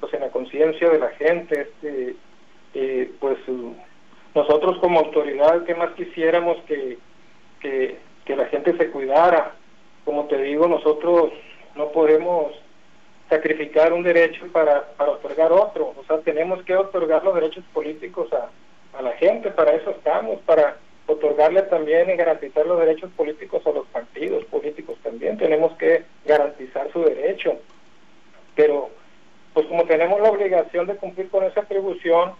pues 0.00 0.14
en 0.14 0.20
la 0.20 0.28
conciencia 0.28 0.88
de 0.88 0.98
la 0.98 1.10
gente 1.10 1.60
este 1.60 2.16
eh, 2.74 3.10
pues 3.20 3.38
nosotros 4.34 4.78
como 4.78 5.00
autoridad 5.00 5.64
que 5.64 5.74
más 5.74 5.92
quisiéramos 5.92 6.58
que, 6.66 6.98
que 7.60 7.98
que 8.24 8.36
la 8.36 8.46
gente 8.46 8.76
se 8.76 8.90
cuidara. 8.90 9.52
Como 10.04 10.26
te 10.26 10.38
digo, 10.38 10.66
nosotros 10.66 11.32
no 11.76 11.90
podemos 11.90 12.52
sacrificar 13.28 13.92
un 13.92 14.02
derecho 14.02 14.46
para, 14.52 14.84
para 14.96 15.12
otorgar 15.12 15.52
otro. 15.52 15.94
O 15.96 16.04
sea, 16.06 16.18
tenemos 16.18 16.62
que 16.64 16.76
otorgar 16.76 17.24
los 17.24 17.34
derechos 17.34 17.64
políticos 17.72 18.28
a, 18.32 18.50
a 18.98 19.02
la 19.02 19.12
gente, 19.12 19.50
para 19.50 19.72
eso 19.72 19.90
estamos, 19.90 20.40
para 20.42 20.76
otorgarle 21.06 21.62
también 21.62 22.10
y 22.10 22.16
garantizar 22.16 22.66
los 22.66 22.78
derechos 22.78 23.10
políticos 23.16 23.66
a 23.66 23.70
los 23.70 23.86
partidos 23.88 24.44
políticos 24.46 24.96
también. 25.02 25.36
Tenemos 25.38 25.72
que 25.76 26.04
garantizar 26.24 26.90
su 26.92 27.02
derecho. 27.02 27.58
Pero, 28.54 28.90
pues 29.52 29.66
como 29.66 29.84
tenemos 29.84 30.20
la 30.20 30.30
obligación 30.30 30.86
de 30.86 30.96
cumplir 30.96 31.28
con 31.28 31.44
esa 31.44 31.60
atribución, 31.60 32.32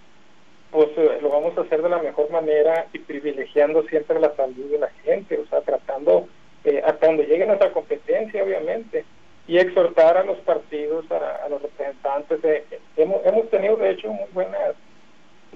pues 0.75 0.89
eh, 0.97 1.19
lo 1.23 1.29
vamos 1.29 1.57
a 1.57 1.61
hacer 1.61 1.83
de 1.83 1.89
la 1.89 2.03
mejor 2.03 2.29
manera 2.33 2.89
y 2.93 2.99
privilegiando 2.99 3.85
siempre 3.85 4.19
la 4.19 4.35
salud 4.35 4.73
de 4.73 4.81
la 4.81 4.91
gente, 5.05 5.39
o 5.39 5.47
sea, 5.47 5.61
tratando 5.61 6.27
eh, 6.65 6.83
hasta 6.85 7.07
donde 7.07 7.27
llegue 7.27 7.47
nuestra 7.47 7.71
competencia, 7.71 8.43
obviamente, 8.43 9.05
y 9.47 9.59
exhortar 9.59 10.17
a 10.17 10.25
los 10.25 10.37
partidos, 10.39 11.05
a, 11.13 11.49
los 11.49 11.63
representantes. 11.63 12.43
De, 12.43 12.65
hemos, 12.97 13.25
hemos 13.25 13.49
tenido, 13.51 13.77
de 13.77 13.91
hecho, 13.91 14.09
muy 14.09 14.27
buenas 14.33 14.75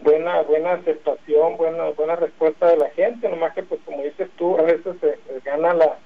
buena 0.02 0.42
buena 0.42 0.74
aceptación, 0.74 1.56
buena 1.56 1.90
buena 1.96 2.14
respuesta 2.14 2.68
de 2.68 2.76
la 2.76 2.90
gente, 2.90 3.28
nomás 3.28 3.54
que 3.54 3.64
pues 3.64 3.80
como 3.84 4.04
dices 4.04 4.30
tú, 4.36 4.56
a 4.56 4.62
veces 4.62 4.94
se, 5.00 5.18
gana 5.44 5.74
la, 5.74 5.98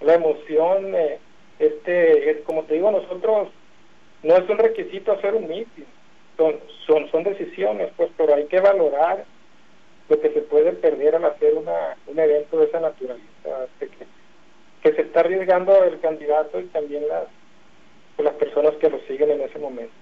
la 0.00 0.14
emoción, 0.14 0.96
eh, 0.96 1.20
este, 1.60 2.42
como 2.44 2.64
te 2.64 2.74
digo, 2.74 2.90
nosotros 2.90 3.50
no 4.24 4.36
es 4.36 4.50
un 4.50 4.58
requisito 4.58 5.12
hacer 5.12 5.36
un 5.36 5.46
meeting, 5.46 5.84
son, 6.38 6.54
son, 6.86 7.10
son 7.10 7.24
decisiones, 7.24 7.90
pues, 7.96 8.10
pero 8.16 8.34
hay 8.34 8.46
que 8.46 8.60
valorar 8.60 9.24
lo 10.08 10.20
que 10.20 10.30
se 10.30 10.40
puede 10.40 10.72
perder 10.72 11.16
al 11.16 11.26
hacer 11.26 11.54
una, 11.54 11.96
un 12.06 12.18
evento 12.18 12.58
de 12.58 12.66
esa 12.66 12.80
naturaleza, 12.80 13.26
que, 13.78 13.88
que 14.82 14.92
se 14.94 15.02
está 15.02 15.20
arriesgando 15.20 15.84
el 15.84 16.00
candidato 16.00 16.60
y 16.60 16.64
también 16.66 17.06
las, 17.08 17.24
las 18.16 18.34
personas 18.34 18.74
que 18.76 18.88
lo 18.88 19.00
siguen 19.00 19.32
en 19.32 19.42
ese 19.42 19.58
momento. 19.58 19.92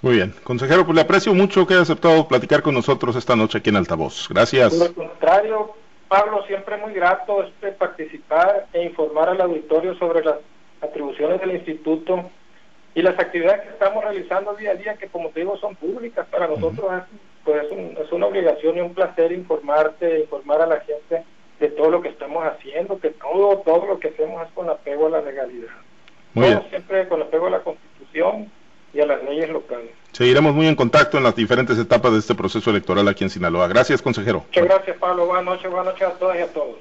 Muy 0.00 0.14
bien. 0.14 0.34
Consejero, 0.42 0.84
pues 0.84 0.96
le 0.96 1.02
aprecio 1.02 1.34
mucho 1.34 1.66
que 1.66 1.74
haya 1.74 1.82
aceptado 1.82 2.26
platicar 2.26 2.62
con 2.62 2.74
nosotros 2.74 3.14
esta 3.14 3.36
noche 3.36 3.58
aquí 3.58 3.70
en 3.70 3.76
Altavoz. 3.76 4.28
Gracias. 4.30 4.74
Por 4.74 4.88
lo 4.88 4.94
contrario, 4.94 5.74
Pablo, 6.08 6.44
siempre 6.46 6.76
muy 6.78 6.92
grato 6.94 7.44
este 7.44 7.72
participar 7.72 8.66
e 8.72 8.84
informar 8.84 9.28
al 9.28 9.40
auditorio 9.40 9.94
sobre 9.96 10.24
las 10.24 10.36
atribuciones 10.80 11.40
del 11.40 11.52
instituto 11.52 12.30
y 12.94 13.02
las 13.02 13.18
actividades 13.18 13.62
que 13.62 13.68
estamos 13.70 14.04
realizando 14.04 14.54
día 14.54 14.72
a 14.72 14.74
día, 14.74 14.96
que 14.96 15.08
como 15.08 15.30
te 15.30 15.40
digo 15.40 15.56
son 15.56 15.74
públicas 15.76 16.26
para 16.30 16.46
nosotros, 16.46 16.90
pues 17.44 17.64
es, 17.64 18.12
una 18.12 18.26
obligación 18.26 18.76
y 18.76 18.80
un 18.80 18.94
placer 18.94 19.32
informarte, 19.32 20.20
informar 20.20 20.62
a 20.62 20.66
la 20.66 20.80
gente 20.80 21.24
de 21.58 21.68
todo 21.68 21.90
lo 21.90 22.02
que 22.02 22.08
estamos 22.08 22.44
haciendo, 22.44 22.98
que 22.98 23.10
todo, 23.10 23.58
todo 23.58 23.86
lo 23.86 23.98
que 23.98 24.08
hacemos 24.08 24.46
es 24.46 24.52
con 24.52 24.68
apego 24.68 25.06
a 25.06 25.10
la 25.10 25.22
legalidad. 25.22 25.70
Muy 26.34 26.46
bien. 26.46 26.62
siempre 26.70 27.08
con 27.08 27.22
apego 27.22 27.46
a 27.46 27.50
la 27.50 27.60
Constitución 27.60 28.50
y 28.94 29.00
a 29.00 29.06
las 29.06 29.22
leyes 29.24 29.48
locales. 29.48 29.90
Seguiremos 30.12 30.54
muy 30.54 30.66
en 30.66 30.76
contacto 30.76 31.16
en 31.16 31.24
las 31.24 31.34
diferentes 31.34 31.78
etapas 31.78 32.12
de 32.12 32.18
este 32.18 32.34
proceso 32.34 32.70
electoral 32.70 33.08
aquí 33.08 33.24
en 33.24 33.30
Sinaloa. 33.30 33.68
Gracias, 33.68 34.02
consejero. 34.02 34.44
Muchas 34.46 34.64
gracias, 34.64 34.96
Pablo. 34.98 35.26
Buenas 35.26 35.44
noches, 35.44 35.70
buenas 35.70 35.94
noches 35.94 36.08
a 36.08 36.12
todas 36.18 36.38
y 36.38 36.42
a 36.42 36.52
todos. 36.52 36.76